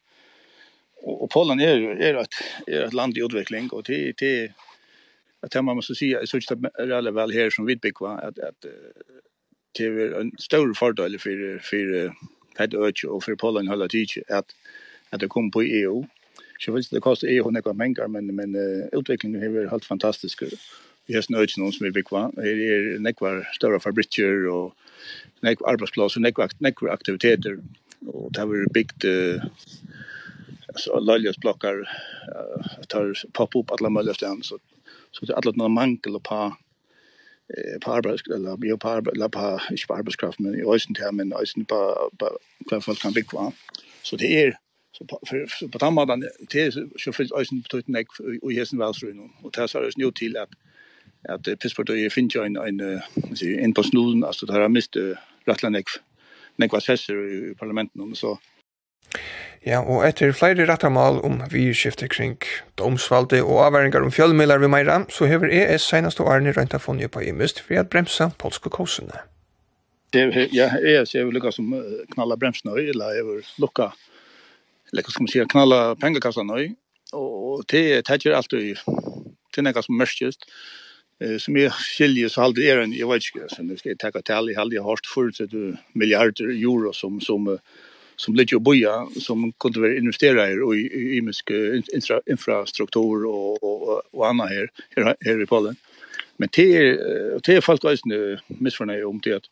[1.01, 4.53] og, og Polen er, er, et, er et land i utvikling, och til, til
[5.41, 8.69] att man må si, jeg synes det er veldig vel her som vidbyggva, at, at
[9.77, 12.13] det er en stor fördel for, for
[12.57, 14.53] Pet Urge og for Polen hele tiden at
[15.11, 16.05] at det kom på EU
[16.59, 18.55] Så visst det kostar ju några ekonomi men men
[18.91, 20.43] utvecklingen är helt fantastisk.
[21.05, 22.31] Vi har snöjt någon som är bekva.
[22.35, 24.75] Det är nekvar stora fabriker och
[25.41, 27.57] nekvar arbetsplatser, nekvar nekvar aktiviteter
[28.05, 29.05] och det har byggt
[30.67, 31.89] alltså löjliga blockar
[32.87, 34.59] tar pop upp alla möjliga ställen så
[35.11, 40.39] så det alla några mangel och eh på arbets eller bio på eller på arbetskraft
[40.39, 42.37] men i ösen termen ösen på på
[42.69, 43.51] kvar folk kan bygga
[44.03, 44.57] så det är
[44.97, 46.19] Så på, för, så på den
[46.51, 48.07] det är så finns ösen betytt näck
[48.41, 49.29] och hesen välsrön.
[49.41, 50.49] Och det är svarar nu till att
[51.29, 53.01] att Pittsburgh finns ju en, en,
[53.59, 55.85] en på snuden, alltså det har mist uh, rättla näck,
[56.55, 58.15] näck var i parlamenten.
[58.15, 58.37] Så
[59.65, 62.37] Ja, og etter flere rettamal om vidskifte kring
[62.79, 67.23] domsvalde og avværingar om fjølmilar vi meira, så hever ES senaste årene røynta funnet på
[67.25, 69.23] imust for at bremsa polske kosene.
[70.13, 71.73] Det, ja, ES er jo lukka som
[72.13, 73.89] knalla bremsene, eller er lukka
[74.91, 76.71] eller hva skal man si, knalla pengekassa nøy,
[77.15, 78.81] og det er tætjer alt alltid
[79.55, 80.47] til nekka som mørkjøst,
[81.41, 84.51] som jeg skiljer så halde er en, jeg vet ikke, så jeg skal takka til,
[84.51, 85.53] jeg aldri har hatt forutsett
[85.97, 87.47] milliarder euro som, som,
[88.17, 94.27] som ligger og boja, som kunne være investera i imisk infra, infrastruktur og, og, og
[94.29, 95.79] anna her, her, her i Polen.
[96.37, 99.47] Men det er, det er folk også misfornøy om det at,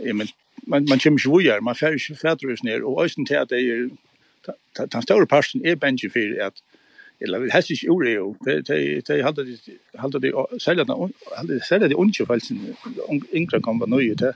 [0.00, 0.26] ja, men,
[0.66, 3.62] man, man kommer ikke vujar, man færre ikke fædrus ned, og eisne til at det
[3.62, 3.86] er
[4.78, 6.64] den store parten er bensjen for at
[7.22, 9.58] eller vi helst ikke gjorde jo, de hadde de,
[9.98, 12.58] hadde de, selja de, særlig de unge felsen,
[13.34, 14.32] yngre kom var nøye, de,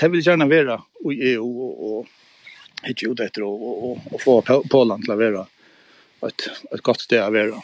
[0.00, 0.78] de vil gjerne være
[1.12, 4.38] i EU og, og ikke gjorde etter og, og, få
[4.70, 5.44] Polen til å være
[6.26, 7.60] et, et godt sted å være.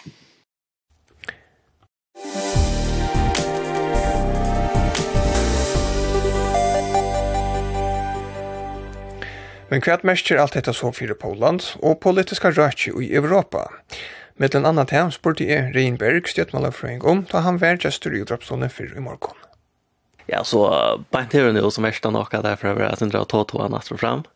[9.72, 13.70] Men kvart mestjer alt dette så fyrir Poland og politiska røkje i Europa.
[14.36, 18.68] Med Mellan annat hem spurte jeg Reinberg stjøttmalerfrøying om da han var gestur i utdrapsstående
[18.68, 19.38] fyrir i morgon.
[20.28, 20.66] Ja, så
[21.08, 24.26] bænt her nu som ersta nokka derfor er at sindra tå tå han fram.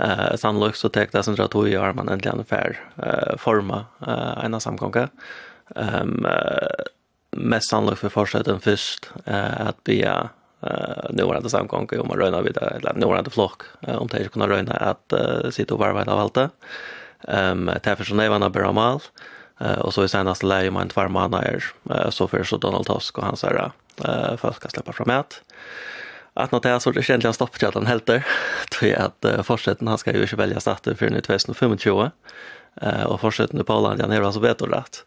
[0.00, 4.42] Eh, sannolikt så tek det sindra tå i armen endelig en fær uh, forma uh,
[4.42, 5.10] ena samgånga.
[5.76, 6.90] Um, uh,
[7.38, 10.32] mest sannolikt for fortsetten først uh, at bia
[10.62, 14.08] eh nu var det samgång om man röna vid eller nu var det flock om
[14.08, 15.12] det kunde röna att
[15.50, 16.52] sitta och varva av allt.
[17.28, 19.00] Ehm därför så nevarna bra mal
[19.78, 21.64] och så i senaste läge man två månader
[22.10, 23.70] så för så Donald Tusk och hans här
[24.04, 25.42] eh folk ska släppa fram ett.
[26.34, 28.26] Att något är så det egentligen stoppar att han helt där
[28.70, 32.10] tror att fortsätten han ska ju inte välja starta för nu 2025
[32.80, 35.04] eh och fortsätten på Polen han är alltså bättre rätt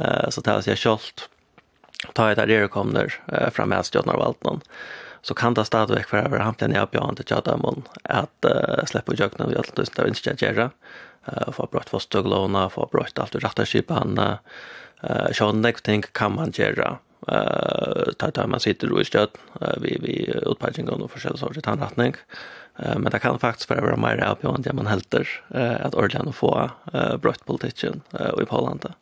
[0.00, 1.28] eh så tar jag skolt
[2.14, 4.60] ta ett där det kommer eh, fram med stjärnor och allt någon
[5.22, 9.50] så kan det stadigvæk være over hamten i oppgjørende til Jadamon at uh, slipper jøkene
[9.50, 13.42] vi alt tusen der ikke gjøre uh, få brått for støglåna få brått alt du
[13.42, 16.94] rettere skipene uh, så nek ting kan man gjøre
[17.28, 22.14] uh, ta ta man sitter i støt uh, vi, vi utpegging og forskjellige sorter tannretning
[22.78, 26.38] uh, men det kan faktisk være mer oppgjørende enn man helter uh, at ordentlig å
[26.44, 28.94] få uh, brått politikken uh, i Polandet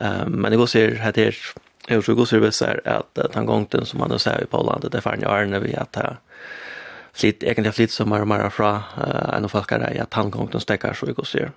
[0.00, 1.46] uh, men det går sier at det er
[1.88, 5.00] Jag tror också det är att den gången som man säger i Polen, det är
[5.00, 5.96] fan jag när vi att
[7.12, 8.82] flit egentligen flit som är mer fra
[9.32, 11.50] en av folkarna i att han gången stäcker så jag ser.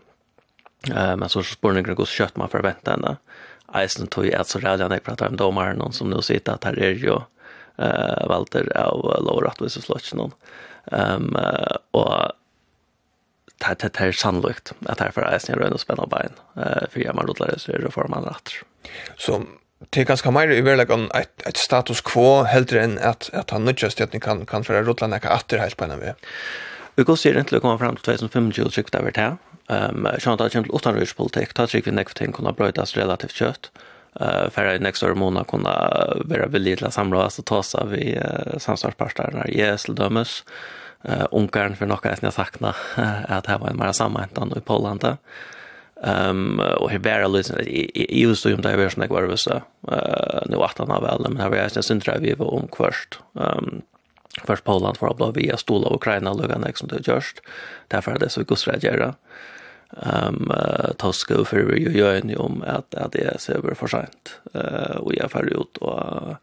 [0.95, 3.15] Eh men så spårningen går kött man förväntar ändå.
[3.73, 6.63] Eisen tog ju alltså rädd när jag pratar om domaren någon som nu sitter att
[6.63, 7.15] här är ju
[7.77, 9.79] eh Walter av Laura så
[10.11, 10.31] och någon.
[10.91, 11.37] Ehm
[11.91, 12.31] och
[13.57, 16.31] det det är sannolikt att här för Eisen är och spänna bein.
[16.55, 17.71] Eh för jag man låter det så
[18.07, 18.49] man rätt.
[19.17, 19.47] Som
[19.79, 23.53] det er ganske mer i verklig om et, ett status quo heldre enn at, at
[23.55, 26.15] han nudgas till att ni kan kan föra rådla nekka atter helt på en väg.
[26.95, 29.29] Vi går sier egentlig å komme frem til 2025 og tryckt över det.
[29.69, 33.31] Ehm jag antar att det til rörspolitik da trykker vi nästa ting kunne brötas relativt
[33.31, 33.71] kött.
[34.19, 35.71] Eh för att nästa månad kunna
[36.25, 38.19] vara villig till att oss och ta sig vi
[38.57, 40.43] samstarparterna i Eslödömes.
[41.03, 42.75] Eh Ungarn för något att jag saknar
[43.27, 45.17] att här var en mer sammanhängande i Polen där.
[46.03, 50.41] Ehm och hur bara lyssna i just om det där såna kvar var så eh
[50.45, 53.19] nu åtta när väl men här är det sen tror vi om kvart.
[53.39, 53.81] Ehm
[54.45, 57.41] först Poland för att blå via stola Ukraina lugga nästa till just
[57.87, 59.13] därför det så gott det göra.
[60.01, 60.51] Ehm
[60.97, 64.39] taska för vi gör ni om att att det är så över för sent.
[64.53, 66.35] Eh och jag färd ut och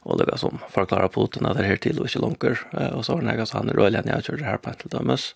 [0.00, 2.44] och lugga som förklara Putin att det här till och inte långt
[2.94, 5.34] och så har näga så han rullar ner jag tror det här på till Thomas.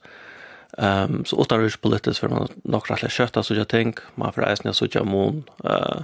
[0.78, 4.42] Ehm så utan rus politiskt för man nog rätt kötta så jag tänk man för
[4.42, 6.00] äsna så jag mon eh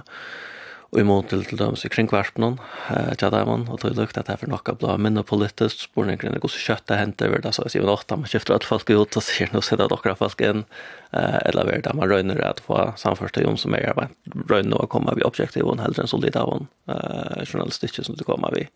[0.91, 2.59] och emot till dem så kring kvartnon
[2.89, 6.33] eh jag där man och det luktar det för några blå men politiskt spår kring
[6.33, 8.89] det går så kötta hänt över det så jag ser åtta man skiftar att folk
[8.89, 10.63] ut och ser nu så där några folk in
[11.11, 14.07] eh eller vart där man rönner att få samförsta om som är
[14.49, 18.23] rönner och komma vi objektiv och hellre en solid av en eh journalistiskt som det
[18.23, 18.67] kommer vi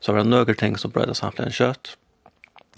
[0.00, 1.96] så har några ting som brödas samtidigt kött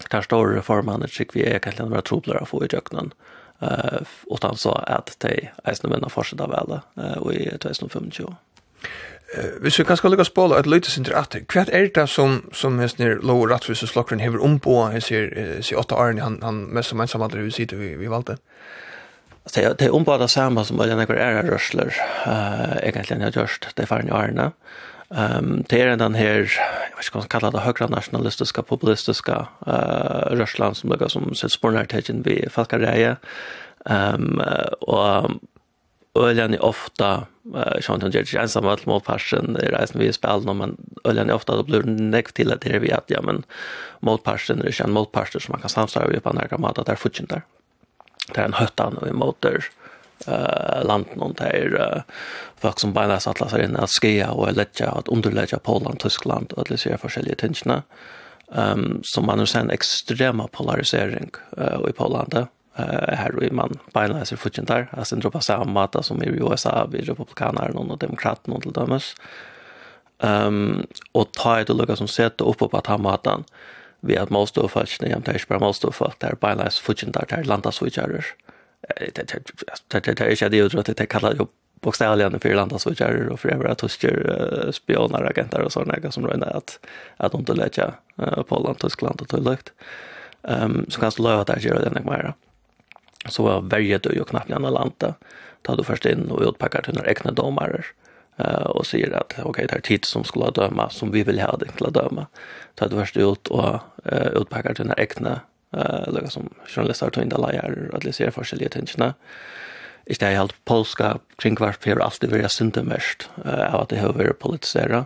[0.09, 3.13] tar står formannen tycker vi är kanske några trubblar att få i jöknen.
[3.61, 6.81] Eh och han sa att det är snarare en fortsatt av alla
[7.19, 8.35] och i 2025.
[9.37, 12.75] Eh vi ska kanske lägga spåla ett lite inter at Kvart är det som, som
[12.75, 16.19] mest ner low rat för så slockren Slokkren om på han her sig åtta år
[16.21, 18.37] han, han mest som ensam aldrig vi sitter vi, vi valde.
[19.43, 21.91] Det er, det er ombå det som alla några är rørsler
[22.25, 24.51] eh egentligen jag just gjørst det för en årene.
[25.13, 26.49] Um, det er den här
[26.89, 31.51] jag vet inte vad man det, högra nationalistiska populistiska uh, Røsland som ligger som sitt
[31.51, 33.15] spornærtegjen ved Falkareie.
[33.85, 34.41] Um,
[34.81, 35.31] och
[36.15, 40.77] Öljan är ofta eh Sean Tangert ensam att mot passion i reisen vi spelar men
[41.03, 43.43] Öljan är ofta då blir näck till att det är vi att ja men
[43.99, 46.95] mot passion det är en mot passion som man kan samstöra på andra gamla där
[46.95, 47.41] futchen där.
[48.33, 49.63] Det är en höttan och en motor
[50.27, 52.01] uh, land og det uh,
[52.61, 56.65] folk som beina satt seg inn at skia og letja og underletja Poland, Tyskland og
[56.65, 57.81] alle sier forskjellige tingene
[58.47, 63.79] um, som man jo ser en ekstrema polarisering uh, i Polandet eh här vi man
[63.93, 68.59] beina sig futchen där alltså droppa samma mata som i USA vi republikaner och demokraterna
[68.59, 69.15] till dömes
[70.23, 73.43] Ehm och ta det lucka som sett upp på att ha matan
[73.99, 76.87] vi att måste och fast nej jag tänkte bara måste och fast där by last
[76.87, 78.33] där där landa switchers
[78.87, 81.45] det är inte det jag tror att det kallar ju
[81.81, 86.57] bokstavligen för landa så där och för över tyskar spioner agenter och såna som rör
[86.57, 86.79] att
[87.17, 87.93] att de inte lägga
[88.47, 89.73] på land Tyskland och tillräckligt.
[90.47, 92.33] Ehm så kanske låta där göra den mer.
[93.29, 95.13] Så var varje du ju knappt landa landa.
[95.61, 97.83] Ta du först in och utpackar till några egna domare
[98.37, 101.39] eh och säger att okej okay, det är tid som skulle döma som vi vill
[101.39, 102.27] ha det att döma.
[102.75, 103.79] Ta du först ut och
[104.33, 105.41] utpackar till några egna
[105.73, 109.13] eh lukka som journalistar tog inda lajar og at leser forskjellige tingene.
[110.07, 114.39] Ikke det er helt polska kringkvarp har alltid vært syntemest av at det har vært
[114.39, 115.05] politisera.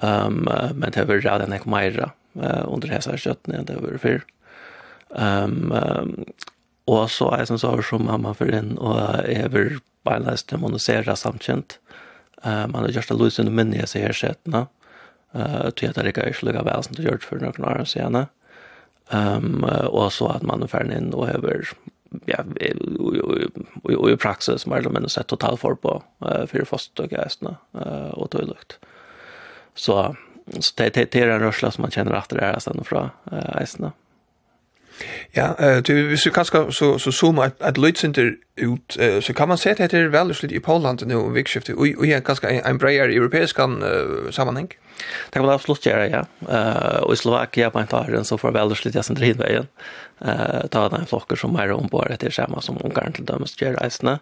[0.00, 3.76] Um, men det har vært rad enn ek meira uh, under hesa kjøttene enn det
[3.76, 4.24] har vært fyr.
[5.10, 6.24] Um, um,
[6.90, 8.96] og så er jeg som sa som mamma for inn og
[9.28, 11.78] jeg har beinleis demonisera samkjent.
[12.44, 14.66] Eh man har gjort det løsende minne i seg her setene.
[15.34, 17.84] Eh til at det ikke er ikke lukka vel som det gjør for noen år
[17.88, 18.26] siden.
[19.10, 21.68] Um, och så att man ungefär in och över
[22.24, 22.44] ja
[23.96, 27.56] och i praxis mer eller mindre sett total för på uh, för fast och gästerna
[27.76, 28.78] uh, och tydligt.
[29.74, 30.16] Så
[30.60, 33.60] så det det är en rörsla som man känner efter det här sen från uh,
[33.60, 33.92] gästerna.
[35.34, 35.48] Ja,
[35.82, 39.72] du, hvis vi kanskje så, så zooma et, et løytsenter ut, så kan man se
[39.74, 42.46] at det er veldig slutt i Poland nå om vikskiftet, og, og i en ganske
[42.46, 44.70] en, en bredere europeisk uh, sammenheng.
[44.70, 46.22] Det kan man absolutt gjøre, ja.
[46.46, 49.66] Uh, og i Slovakia på en taren så får veldig slutt jeg sender hit Eh
[50.22, 54.20] Uh, ta den flokker som er ombord etter skjema som Ungarn til dømes gjør reisende.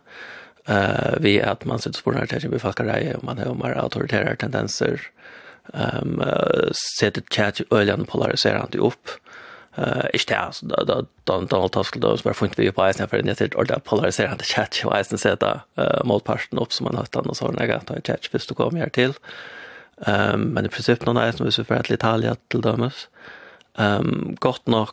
[0.64, 3.76] Uh, vi at man sitter spår her til vi blir falskere, og man har mer
[3.76, 5.04] autoritære tendenser,
[5.74, 9.18] um, uh, setter tjert øljene polariserende opp,
[9.76, 13.22] eh ich da da dann dann allt skulle då bara fint vi på isen för
[13.22, 17.02] det är ordentligt chat och isen så där eh mot parten upp som man har
[17.02, 19.12] utan och så när jag tar chat först du kommer här till.
[20.06, 23.08] Ehm men i princip någon är som vi för att Italien till dömes.
[23.78, 24.88] Ehm gott nog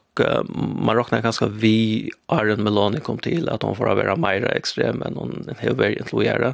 [0.81, 5.13] man räknar ganska vi Iron Meloni kom till att hon får vara mer extrem än
[5.13, 6.53] någon hur väl influera.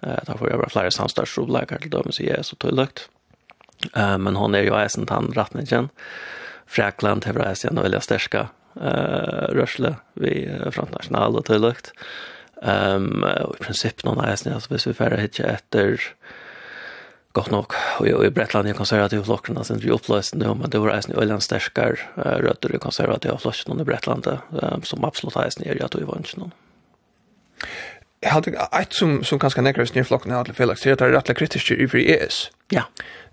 [0.00, 3.08] Eh där får jag vara flera samstarvsroligare till dömes i så tydligt.
[3.94, 5.88] Ehm men hon är ju isen han rattningen.
[6.66, 11.46] Frakland har vært en veldig sterske uh, rørsle vi frontnational och
[12.62, 16.00] Um, Ehm i princip av eisen, altså så vi färra hitcha efter
[17.32, 20.78] gott nog och i Bretland i konservative flokkene, så er inte oppløst nå, men det
[20.78, 24.26] var alltså öland uh, rötter i konservativa flokkene i Bretland
[24.82, 26.52] som absolut är snäll jag tror i vanchen
[28.26, 31.70] jag hade ett som som ganska näkras ner flocken hade Felix det är rätt kritiskt
[31.70, 32.50] i för ES.
[32.68, 32.82] Ja.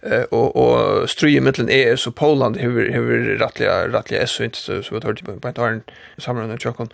[0.01, 4.83] Eh och och struje mellan ES och Poland hur hur rättliga rättliga ES inte så
[4.83, 5.81] så hört på på ett arn
[6.17, 6.89] samlar chocken.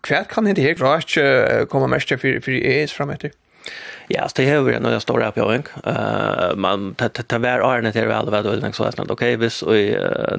[0.00, 1.18] Kvärt kan inte helt rätt
[1.68, 3.24] komma mest för för ES framåt.
[4.08, 5.68] Ja, så det är ju några stora jag.
[5.86, 9.72] Eh man tar var arnet det väl vad det så att okej, vis och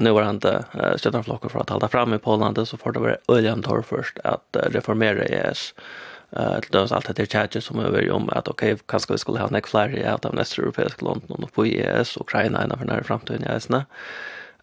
[0.00, 0.64] nu var inte
[0.96, 4.18] stöttan flockar för att hålla fram i Poland så får det vara öljan tar först
[4.24, 5.74] att reformera ES.
[5.76, 5.82] Eh
[6.30, 9.48] eh till döms allt det chatches som över om att okej kanske vi skulle ha
[9.48, 13.42] näck fler av nästa europeiska land och på ES och Ukraina ena för när framtiden
[13.42, 13.84] är snä.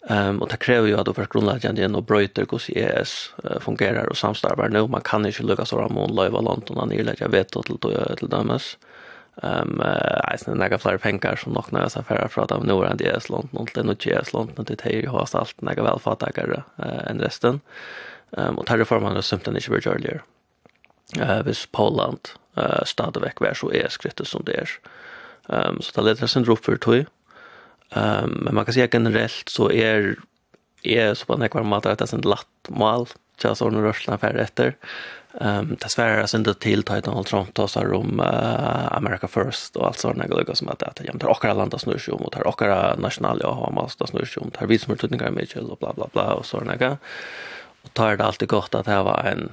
[0.08, 4.16] Ehm och det kräver ju att för grundläggande igen och bryter hur ES fungerar och
[4.16, 7.78] samstarvar nu man kan inte lucka så ramon live land och nirlägga veto till
[8.16, 8.78] till döms.
[9.42, 12.90] Ehm eh sen några fler pengar som nog när så färra för att av norra
[12.90, 16.62] än ES land och den och ES London det är ju har allt några välfattare
[16.78, 17.60] eh än resten.
[18.36, 20.22] Ehm och tar reformerna symptomen inte blir earlier
[21.14, 22.18] eh vis Poland
[22.56, 24.70] eh stad veck vær så är skriftet som det är.
[25.48, 27.06] Ehm så det leder sen upp för tog.
[27.90, 30.16] Ehm men man kan säga generellt så är
[30.82, 33.06] är så på en kvar mat att det är lätt latt mal
[33.54, 34.76] så nu rörsla för efter.
[35.40, 38.20] Ehm det svär sen inte till ta utan allt sånt och så om
[38.90, 41.98] America first och allt såna grejer som att att jag tar och alla andra snur
[41.98, 44.96] sig om och och alla national jag har massa snur sig om tar vi som
[44.96, 46.98] tutningar med och bla bla bla och såna grejer.
[47.82, 49.50] Och tar det alltid gott att var en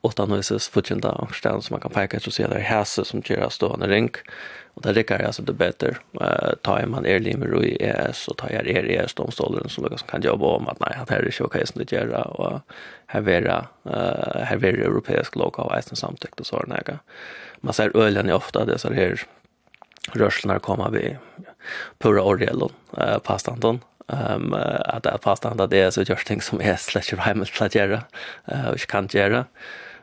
[0.00, 3.48] åtta huses futjenda och ställen som man kan peka så ser det hässer som kör
[3.48, 4.16] stående rink
[4.74, 8.48] och där räcker alltså det bättre eh ta man är limer och ES och ta
[8.48, 11.40] er är är de stolen som kan jobba om att nej att här är det
[11.40, 12.60] okej som det gör och
[13.06, 16.98] här vera eh här vera europeisk logo och även och så där
[17.60, 19.20] man ser ölen är ofta det så här
[20.12, 21.16] rörslorna kommer vi
[21.98, 26.60] pura orgelon eh pastanton um, att det er att det är så gjørs ting som
[26.60, 28.02] är slash rhymes slash göra
[28.48, 29.44] eh gjøre, kan göra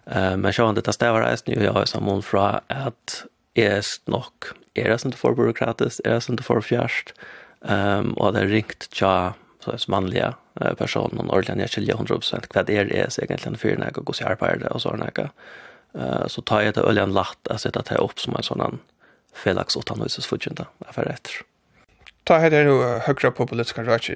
[0.06, 4.24] Eh men sjön det stävar är nu jag är som fra att är nog
[4.74, 7.14] är det inte för byråkratiskt är det inte för fjärst
[7.66, 10.34] ehm och det ringt tja så är manliga
[10.78, 14.14] personen och ordentligt jag skiljer 100% vad det är är egentligen för när jag går
[14.14, 15.30] så här på det och så där
[15.94, 18.80] eh så tar jag det öljan latt att sätta det upp som en sån
[19.34, 21.10] felax åt han hos för rätt.
[21.10, 21.55] efter
[22.26, 24.10] ta här det högra på politiska rätt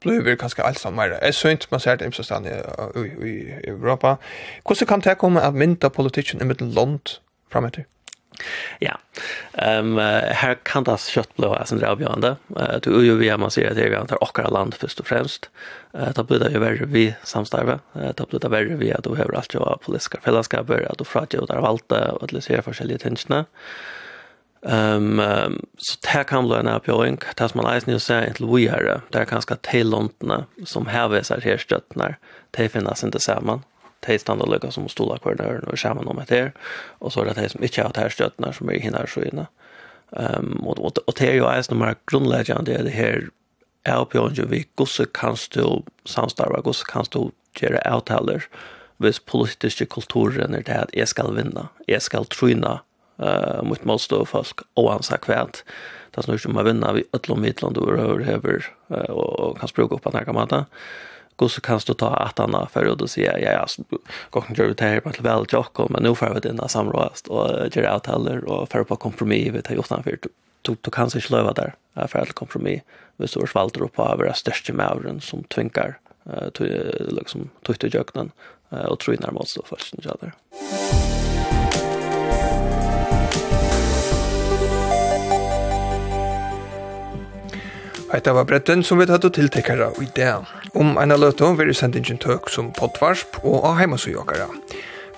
[0.00, 1.10] blir vi ganska allt som mer.
[1.10, 4.16] Är synt man ser det i stan i Europa.
[4.64, 7.00] Hur kan det komma att mynta politiken i mitten land
[7.52, 7.76] framåt?
[8.78, 8.98] Ja.
[9.52, 9.98] Ehm um,
[10.32, 12.36] här kan det skött blå alltså det avgörande.
[12.56, 15.50] Eh uh, du ju vi man ser det vi antar och land först och främst.
[15.94, 17.78] Eh uh, då blir det ju värre vi samstarva.
[17.94, 20.98] Eh uh, då blir det värre vi att då har allt ju politiska fällskaper att
[20.98, 23.08] då framåt där valta och att ser för sig lite
[24.62, 28.66] Ehm um, så där kan bli en uppgång tas man eisen och säga till vi
[28.66, 32.18] är där kanske till London som här visar här stöttnar
[32.50, 33.62] det finnas inte samman
[34.00, 36.52] det är standardlöka som stola kvar och skärmen om det här
[36.98, 39.46] och så är det det som inte har här stöttnar som är hinner så inne
[40.12, 43.28] ehm um, och, och, och det är ju alltså mer grundläggande det här
[43.98, 47.30] uppgången vi gosse kan stå samstarva gosse kan stå
[47.60, 48.44] göra avtaler
[49.00, 52.80] hvis politiska kulturen är det att jag ska vinna, jag ska tryna,
[53.22, 55.62] uh, mot motstå folk og han sa kvært.
[56.10, 59.70] Det er snart som å vinne vi ødlom midtland og Rør hever uh, og kan
[59.70, 60.68] språke opp på denne måten.
[61.40, 63.66] Och så kan du ta at han har for å si ja ja
[64.30, 66.76] gången gör vi det her på ett väl jock men nå får vi den där
[67.30, 70.18] og gjøre avtaler og heller på kompromiss vi tar gjort den for
[70.62, 71.74] du du kan sig slöva där
[72.08, 72.82] för att kompromiss
[73.16, 76.50] du har valgt opp av våra største mauren som tvinkar eh
[77.08, 81.29] liksom tøyte och uh, og tror närmast då först så.
[88.10, 90.32] Eita var bretten som vi hadde tiltekkara i det.
[90.74, 94.48] Om eina løte vil sendingen tøk som potvarsp og av heimasugjokkara.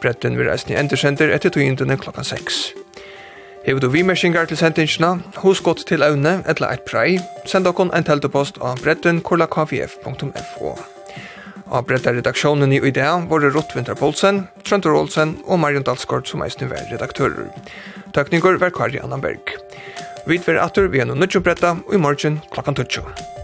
[0.03, 2.59] Bretten vil reisne endersender etter togjentene klokka 6.
[3.64, 7.16] Hever du vimerskinger til sendingina, hos godt til øvne eller et prei,
[7.47, 10.76] send dere en teltepost av bretten kvf.fo.
[11.72, 16.43] Av brettet redaksjonen i dag var det Rottvinter Poulsen, Trøntor Olsen og Marion Dalsgaard som
[16.45, 17.49] er var redaktører.
[18.12, 18.28] Takk
[18.61, 19.57] var Kari Annanberg.
[20.27, 23.41] Vi tver atur vi er noe nødjo bretta og i morgen klokkan 12.